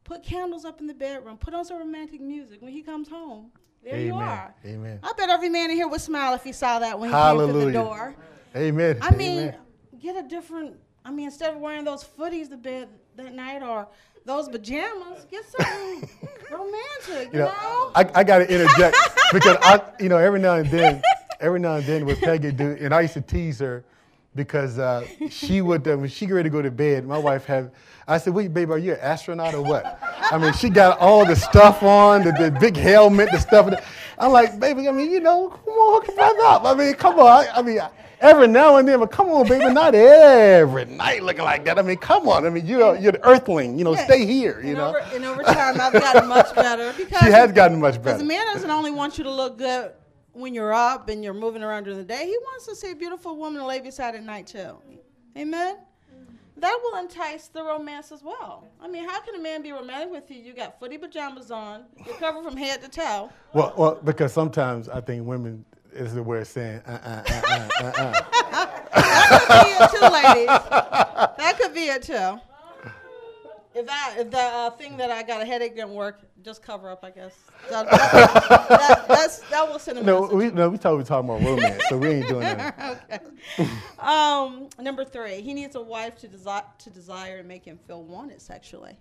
[0.05, 1.37] Put candles up in the bedroom.
[1.37, 3.51] Put on some romantic music when he comes home.
[3.85, 4.55] There you are.
[4.67, 4.99] Amen.
[5.03, 7.37] I bet every man in here would smile if he saw that when he came
[7.37, 7.73] through the Hallelujah.
[7.73, 8.17] door.
[8.57, 8.99] Amen.
[9.03, 9.55] I mean, Amen.
[10.01, 10.77] get a different.
[11.05, 13.89] I mean, instead of wearing those footies to bed that night or
[14.25, 16.09] those pajamas, get something
[16.51, 17.33] romantic.
[17.33, 18.97] You you know, know, I, I got to interject
[19.33, 21.03] because I, you know, every now and then,
[21.41, 23.85] every now and then, what Peggy do, and I used to tease her
[24.35, 27.07] because uh, she would uh, when she get ready to go to bed.
[27.07, 27.71] My wife had.
[28.07, 29.99] I said, "Wait, baby, are you an astronaut or what?"
[30.31, 33.73] I mean, she got all the stuff on, the, the big helmet, the stuff.
[34.19, 36.65] I'm like, baby, I mean, you know, come on, hook up.
[36.65, 37.27] I mean, come on.
[37.27, 37.81] I, I mean,
[38.21, 41.79] every now and then, but come on, baby, not every night looking like that.
[41.79, 42.47] I mean, come on.
[42.47, 43.79] I mean, you're you're the earthling.
[43.79, 44.05] You know, Yeah.
[44.05, 44.61] stay here.
[44.61, 47.81] You and, know, over, and over time, I've gotten much better because she has gotten
[47.81, 48.19] much better.
[48.19, 49.93] Because man doesn't only want you to look good
[50.33, 52.27] when you're up and you're moving around during the day.
[52.27, 54.77] He wants to see a beautiful woman lay beside at night too.
[55.37, 55.77] Amen.
[56.57, 58.67] That will entice the romance as well.
[58.81, 60.43] I mean, how can a man be romantic with you?
[60.43, 63.31] You got footy pajamas on, you're covered from head to toe.
[63.53, 67.85] Well, well, because sometimes I think women is the of saying, uh, uh, uh, uh,
[67.85, 68.75] uh, uh.
[68.99, 70.47] That could be it too, ladies.
[71.37, 72.41] That could be it too.
[73.75, 76.91] If that if the uh, thing that I got a headache didn't work, just cover
[76.91, 77.35] up, I guess.
[77.71, 80.37] That, that, that's, that will send a No, message.
[80.37, 83.03] we no, we talk we talking about romance, so we ain't doing that.
[83.59, 83.69] okay.
[83.99, 88.03] Um, number three, he needs a wife to desire to desire and make him feel
[88.03, 88.99] wanted sexually.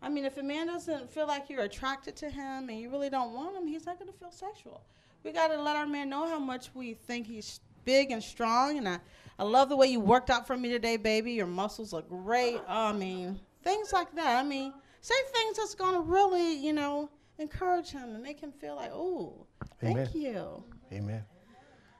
[0.00, 3.10] I mean, if a man doesn't feel like you're attracted to him and you really
[3.10, 4.82] don't want him, he's not going to feel sexual.
[5.24, 8.78] We got to let our man know how much we think he's big and strong.
[8.78, 8.98] And I,
[9.38, 11.32] I love the way you worked out for me today, baby.
[11.32, 12.60] Your muscles look great.
[12.68, 14.36] I mean, things like that.
[14.38, 18.52] I mean, say things that's going to really, you know, encourage him and make him
[18.52, 19.46] feel like, oh,
[19.80, 20.62] thank you.
[20.92, 21.24] Amen.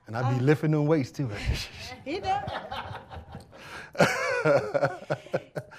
[0.06, 1.30] And I be lifting them weights too.
[2.04, 2.48] He does.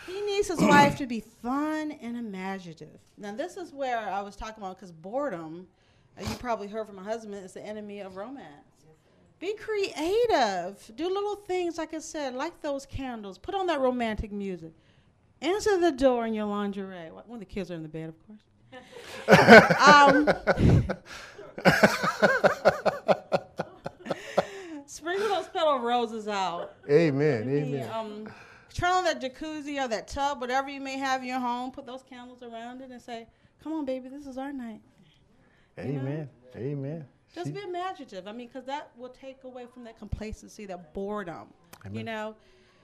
[0.07, 2.99] he needs his wife to be fun and imaginative.
[3.17, 5.78] Now, this is where I was talking about because boredom, uh,
[6.21, 8.45] you probably heard from my husband, is the enemy of romance.
[9.39, 10.91] Be creative.
[10.95, 13.37] Do little things, like I said, like those candles.
[13.37, 14.73] Put on that romantic music.
[15.41, 17.07] Answer the door in your lingerie.
[17.09, 18.41] Wh- When the kids are in the bed, of course.
[19.87, 20.27] um,
[24.85, 26.73] sprinkle those petal roses out.
[26.89, 27.45] Amen.
[27.47, 27.89] Maybe, Amen.
[27.93, 28.29] Um,
[28.73, 31.71] turn on that jacuzzi or that tub, whatever you may have in your home.
[31.71, 33.27] Put those candles around it and say,
[33.63, 34.81] "Come on, baby, this is our night."
[35.85, 35.99] You know?
[36.01, 36.29] Amen.
[36.55, 37.05] Amen.
[37.33, 38.27] Just be imaginative.
[38.27, 41.47] I mean, because that will take away from that complacency, that boredom.
[41.91, 42.35] You know,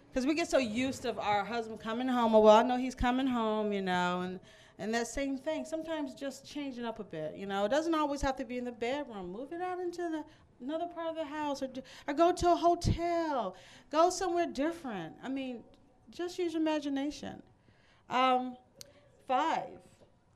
[0.07, 2.33] because we get so used to our husband coming home.
[2.35, 3.73] Oh, well, I know he's coming home.
[3.73, 4.39] You know, and
[4.77, 5.65] and that same thing.
[5.65, 7.35] Sometimes just changing up a bit.
[7.35, 9.31] You know, it doesn't always have to be in the bedroom.
[9.31, 10.23] Move it out into the
[10.61, 11.69] another part of the house, or
[12.07, 13.55] or go to a hotel.
[13.91, 15.15] Go somewhere different.
[15.23, 15.63] I mean,
[16.11, 17.41] just use your imagination.
[18.09, 18.55] Um,
[19.27, 19.79] five.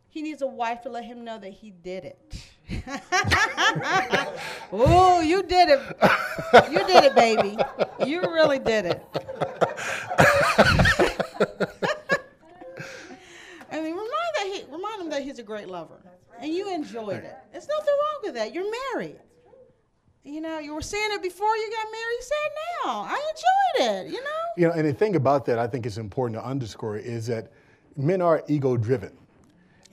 [0.10, 2.49] He needs a wife to let him know that he did it.
[4.72, 5.80] oh, you did it.
[6.72, 7.57] You did it, baby.
[8.05, 9.03] You really did it.
[13.72, 15.99] I mean, remind that he remind him that he's a great lover,
[16.39, 17.36] and you enjoyed it.
[17.51, 18.53] There's nothing wrong with that.
[18.53, 19.20] You're married.
[20.24, 22.17] You know, you were saying it before you got married.
[22.20, 22.53] You said it
[22.86, 23.07] now.
[23.09, 24.11] I enjoyed it.
[24.13, 24.30] You know.
[24.57, 27.51] You know, and the thing about that I think is important to underscore is that
[27.95, 29.17] men are ego driven.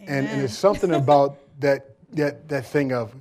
[0.00, 3.14] And, and there's something about that, that, that thing of,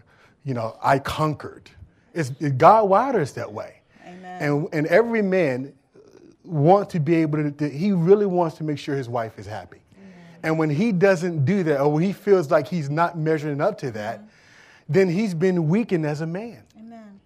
[0.43, 1.69] you know, I conquered.
[2.13, 3.81] It's, it, God wired us that way.
[4.05, 4.41] Amen.
[4.41, 5.73] And, and every man
[6.43, 9.45] wants to be able to, to- he really wants to make sure his wife is
[9.45, 9.79] happy.
[10.43, 13.79] And when he doesn't do that, or when he feels like he's not measuring up
[13.79, 14.27] to that, mm-hmm.
[14.87, 16.61] then he's been weakened as a man.
[16.77, 17.19] Amen.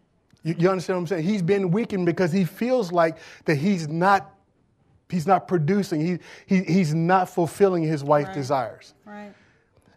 [0.44, 1.24] You, you understand what I'm saying?
[1.24, 4.34] He's been weakened because he feels like that he's not,
[5.10, 6.00] he's not producing.
[6.00, 8.36] He, he, he's not fulfilling his wife's Right.
[8.36, 8.94] desires.
[9.04, 9.34] Right.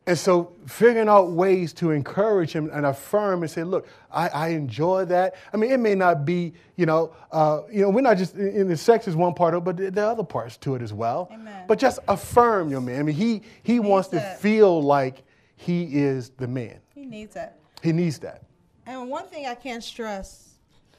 [0.06, 4.48] And so figuring out ways to encourage him and affirm and say, look, I, I
[4.48, 5.36] enjoy that.
[5.52, 8.66] I mean, it may not be, you know, uh, you know, we're not just in
[8.66, 10.92] the sex is one part of it, but there are other parts to it as
[10.92, 11.28] well.
[11.32, 11.66] Amen.
[11.68, 12.98] But just affirm your man.
[12.98, 14.40] I mean, he he wants to that.
[14.40, 15.22] feel like
[15.54, 16.80] he is the man.
[16.92, 17.58] He needs that.
[17.80, 18.42] He needs that.
[18.86, 20.54] And one thing I can't stress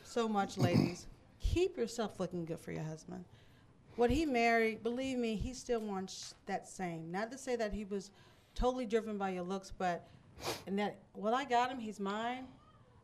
[0.05, 1.07] so much, ladies,
[1.41, 3.25] keep yourself looking good for your husband.
[3.97, 7.11] What he married, believe me, he still wants that same.
[7.11, 8.11] Not to say that he was
[8.55, 10.07] totally driven by your looks, but
[10.67, 12.45] and that well, I got him, he's mine.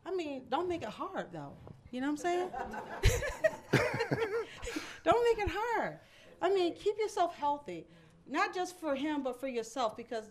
[0.04, 1.52] I mean, don't make it hard though.
[1.90, 2.50] You know what I'm saying?
[5.04, 5.98] don't make it hard.
[6.40, 7.86] I mean, keep yourself healthy,
[8.28, 10.24] not just for him, but for yourself, because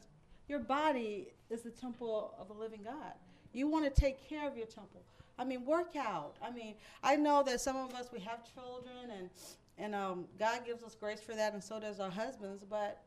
[0.48, 3.14] your body is the temple of a living God.
[3.54, 5.02] You want to take care of your temple.
[5.38, 6.36] I mean, work out.
[6.42, 9.30] I mean, I know that some of us we have children, and
[9.78, 12.64] and um, God gives us grace for that, and so does our husbands.
[12.70, 13.02] But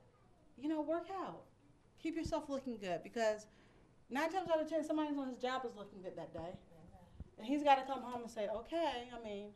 [0.60, 1.42] you know, work out.
[2.02, 3.46] Keep yourself looking good because
[4.10, 6.50] nine times out of ten, somebody on his job is looking good that day,
[7.38, 9.48] and he's got to come home and say, "Okay, I mean,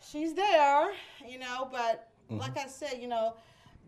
[0.00, 0.92] she's there,
[1.26, 3.34] you know." But like I said, you know,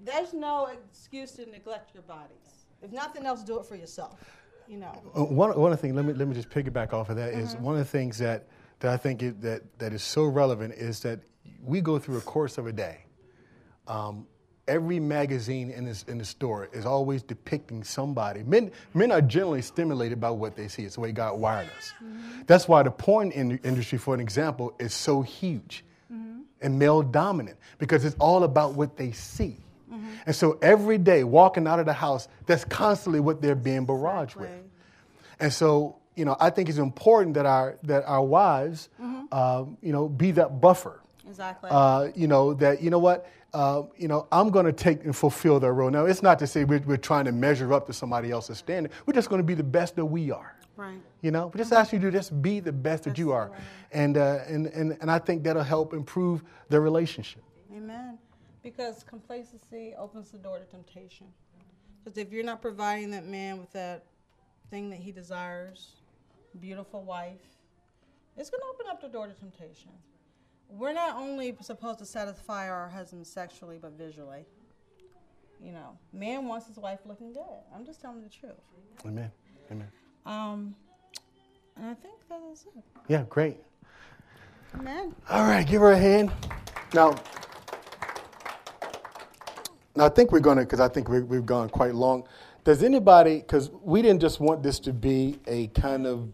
[0.05, 2.67] there's no excuse to neglect your bodies.
[2.83, 4.23] If nothing else, do it for yourself.
[4.69, 5.01] You know.
[5.17, 7.33] Uh, One, one of the things, let me, let me just piggyback off of that,
[7.33, 8.49] is one of the things that,
[8.81, 11.21] that I think it, that, that is so relevant is that
[11.63, 13.05] we go through a course of a day.
[13.87, 14.27] Um,
[14.69, 18.43] every magazine in, this, in the store is always depicting somebody.
[18.43, 20.85] Men, men are generally stimulated by what they see.
[20.85, 21.93] It's the way God wired us.
[22.47, 25.85] That's why the porn in, industry, for an example, is so huge
[26.61, 29.57] and male dominant because it's all about what they see.
[30.27, 34.35] And so every day, walking out of the house, that's constantly what they're being barraged
[34.35, 34.51] with.
[35.39, 38.89] And so, you know, I think it's important that our that our wives,
[39.31, 41.01] um, you know, be that buffer.
[41.29, 41.71] Exactly.
[41.73, 45.17] Uh, you know that you know what, uh, you know, I'm going to take and
[45.17, 45.89] fulfill their role.
[45.89, 48.93] Now, it's not to say we're, we're trying to measure up to somebody else's standard.
[49.07, 50.55] We're just going to be the best that we are.
[50.77, 51.01] right.
[51.23, 53.51] You know, we just ask you to just be the best that you are,
[53.93, 57.43] and uh, and and and I think that'll help improve their relationship.
[57.75, 58.19] Amen.
[58.63, 61.27] Because complacency opens the door to temptation.
[62.05, 64.05] Because if you're not providing that man with that
[64.71, 65.95] thing that he desires,
[66.61, 67.41] beautiful wife,
[68.37, 69.93] it's going to open up the door to temptation.
[70.69, 74.45] We're not only supposed to satisfy our husbands sexually, but visually.
[75.63, 77.43] You know, man wants his wife looking good.
[77.75, 78.53] I'm just telling the truth.
[79.07, 79.31] Amen.
[79.71, 79.89] Amen.
[80.27, 80.75] Um,
[81.77, 82.83] and I think that is it.
[83.09, 83.57] Yeah, great.
[84.75, 85.15] Amen.
[85.31, 86.31] All right, give her a hand.
[86.93, 87.17] Now,
[89.95, 92.29] now I think we're going to, because I think we, we've gone quite long.
[92.65, 96.29] Does anybody, because we didn't just want this to be a kind of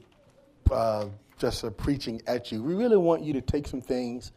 [0.70, 1.06] uh,
[1.42, 4.32] just a preaching at you, we really want you to take some things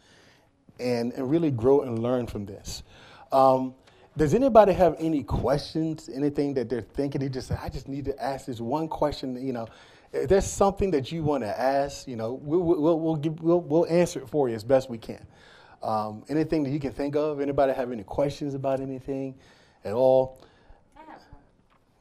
[0.80, 2.84] and, and really grow and learn from this.
[3.32, 3.76] Um,
[4.18, 7.22] does anybody have any questions, anything that they're thinking?
[7.22, 9.36] They just say, I just need to ask this one question.
[9.46, 9.68] You know,
[10.14, 13.62] if there's something that you want to ask, you know, we'll, we'll, we'll, give, we'll,
[13.62, 15.26] we'll answer it for you as best we can.
[15.84, 17.40] Um, anything that you can think of?
[17.40, 19.36] Anybody have any questions about anything
[19.84, 20.42] at all?
[20.96, 21.42] I have one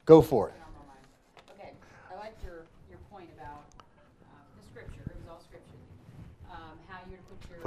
[0.06, 0.54] Go for it.
[0.54, 1.04] on my mind.
[1.50, 1.72] Okay,
[2.10, 3.66] I liked your, your point about
[4.30, 5.82] um, the scripture, it was all scripture.
[6.48, 7.00] Um, how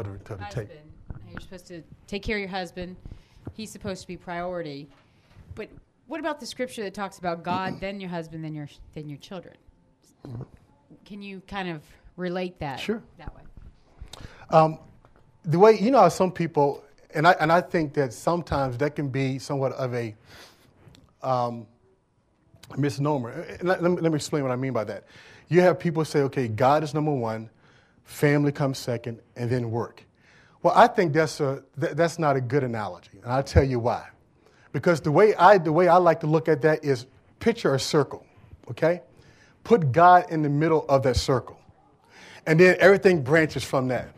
[0.06, 0.70] you're to put your to the tape.
[0.70, 0.92] husband,
[1.32, 2.96] you're supposed to take care of your husband,
[3.54, 4.88] he's supposed to be priority.
[5.56, 5.70] But
[6.08, 9.18] what about the scripture that talks about God, then your husband, then your, then your
[9.18, 9.56] children?
[11.06, 11.82] Can you kind of
[12.16, 13.02] relate that Sure.
[13.18, 13.42] that way?
[14.50, 14.80] Um,
[15.44, 16.84] the way you know how some people,
[17.14, 20.16] and I and I think that sometimes that can be somewhat of a
[21.22, 21.66] um,
[22.78, 23.46] misnomer.
[23.62, 25.06] Let, let me, let me explain what I mean by that.
[25.50, 27.50] You have people say, okay, God is number one,
[28.08, 30.04] family comes second, and then work.
[30.64, 33.80] Well, I think that's a that, that's not a good analogy, and I'll tell you
[33.80, 34.08] why.
[34.72, 37.06] Because the way I the way I like to look at that is
[37.40, 38.26] picture a circle,
[38.72, 39.02] okay?
[39.64, 41.60] Put God in the middle of that circle.
[42.46, 44.10] And then everything branches from that.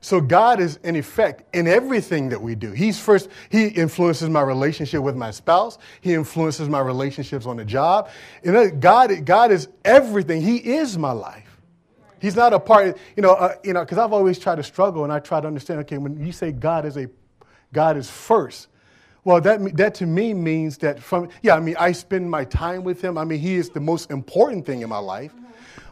[0.00, 2.70] So God is in effect in everything that we do.
[2.72, 5.78] He's first, He influences my relationship with my spouse.
[6.00, 8.10] He influences my relationships on the job.
[8.44, 10.42] Know, God, God is everything.
[10.42, 11.47] He is my life.
[12.20, 15.04] He's not a part, you know, uh, you know, because I've always tried to struggle
[15.04, 17.08] and I try to understand, okay, when you say God is a
[17.72, 18.68] God is first,
[19.24, 22.82] well, that, that to me means that from, yeah, I mean, I spend my time
[22.82, 23.18] with him.
[23.18, 25.32] I mean, he is the most important thing in my life.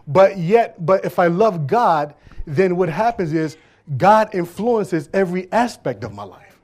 [0.07, 2.14] But yet, but if I love God,
[2.47, 3.59] then what happens is
[3.97, 6.59] God influences every aspect of my life.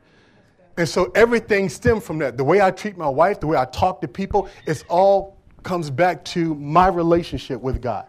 [0.78, 2.36] And so everything stems from that.
[2.36, 5.90] The way I treat my wife, the way I talk to people, it's all comes
[5.90, 8.06] back to my relationship with God.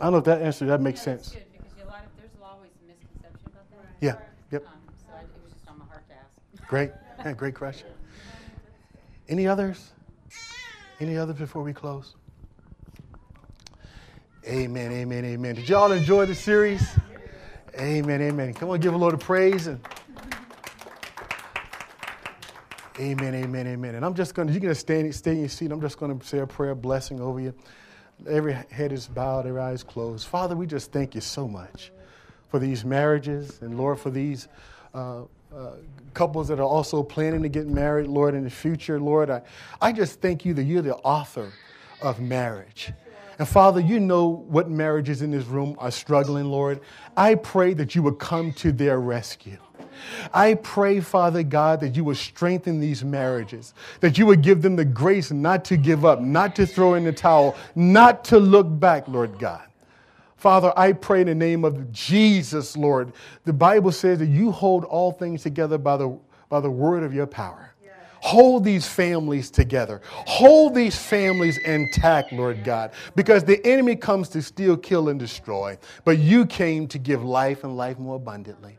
[0.00, 1.30] I don't know if that answer that makes sense.
[1.30, 1.42] good,
[1.88, 3.86] lot of, there's always a misconception about that.
[4.00, 4.16] Yeah.
[4.50, 4.66] Yep.
[4.66, 6.68] Um, so I, it was just on my heart to ask.
[6.68, 6.90] Great.
[7.24, 7.88] Yeah, great question.
[9.28, 9.92] Any others?
[11.00, 12.14] Any others before we close?
[14.46, 15.54] Amen, amen, amen.
[15.56, 16.86] Did y'all enjoy the series?
[17.78, 18.54] Amen, amen.
[18.54, 19.66] Come on, give a Lord of praise.
[19.66, 19.80] And
[23.00, 23.94] amen, amen, amen.
[23.96, 25.72] And I'm just going to, you can just stay, stay in your seat.
[25.72, 27.54] I'm just going to say a prayer blessing over you.
[28.28, 30.26] Every head is bowed, every eye is closed.
[30.26, 31.92] Father, we just thank you so much
[32.48, 34.48] for these marriages and Lord, for these
[34.94, 35.22] uh,
[35.54, 35.72] uh,
[36.14, 38.98] couples that are also planning to get married, Lord, in the future.
[38.98, 39.42] Lord, I,
[39.80, 41.52] I just thank you that you're the author
[42.00, 42.92] of marriage.
[43.38, 46.80] And Father, you know what marriages in this room are struggling, Lord.
[47.16, 49.58] I pray that you would come to their rescue.
[50.32, 54.76] I pray, Father God, that you would strengthen these marriages, that you would give them
[54.76, 58.66] the grace not to give up, not to throw in the towel, not to look
[58.80, 59.62] back, Lord God.
[60.36, 63.12] Father, I pray in the name of Jesus, Lord.
[63.44, 66.18] The Bible says that you hold all things together by the,
[66.48, 67.72] by the word of your power.
[68.20, 70.00] Hold these families together.
[70.10, 75.78] Hold these families intact, Lord God, because the enemy comes to steal, kill, and destroy.
[76.04, 78.78] But you came to give life and life more abundantly.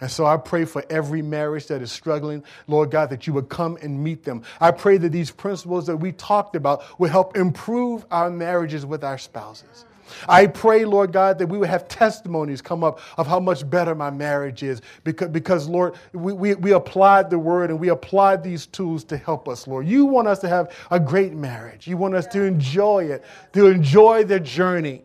[0.00, 3.48] And so I pray for every marriage that is struggling, Lord God, that you would
[3.48, 4.42] come and meet them.
[4.60, 9.02] I pray that these principles that we talked about will help improve our marriages with
[9.02, 9.84] our spouses.
[10.28, 13.94] I pray, Lord God, that we would have testimonies come up of how much better
[13.94, 18.42] my marriage is because, because Lord, we, we, we applied the word and we applied
[18.42, 19.86] these tools to help us, Lord.
[19.86, 21.86] You want us to have a great marriage.
[21.86, 25.02] You want us to enjoy it, to enjoy the journey.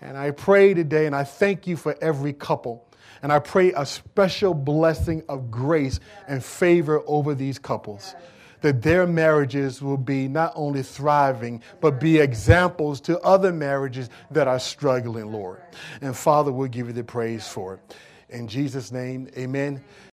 [0.00, 2.85] And I pray today, and I thank you for every couple.
[3.22, 8.14] And I pray a special blessing of grace and favor over these couples
[8.62, 14.48] that their marriages will be not only thriving, but be examples to other marriages that
[14.48, 15.60] are struggling, Lord.
[16.00, 17.96] And Father, we'll give you the praise for it.
[18.28, 19.84] In Jesus' name, amen.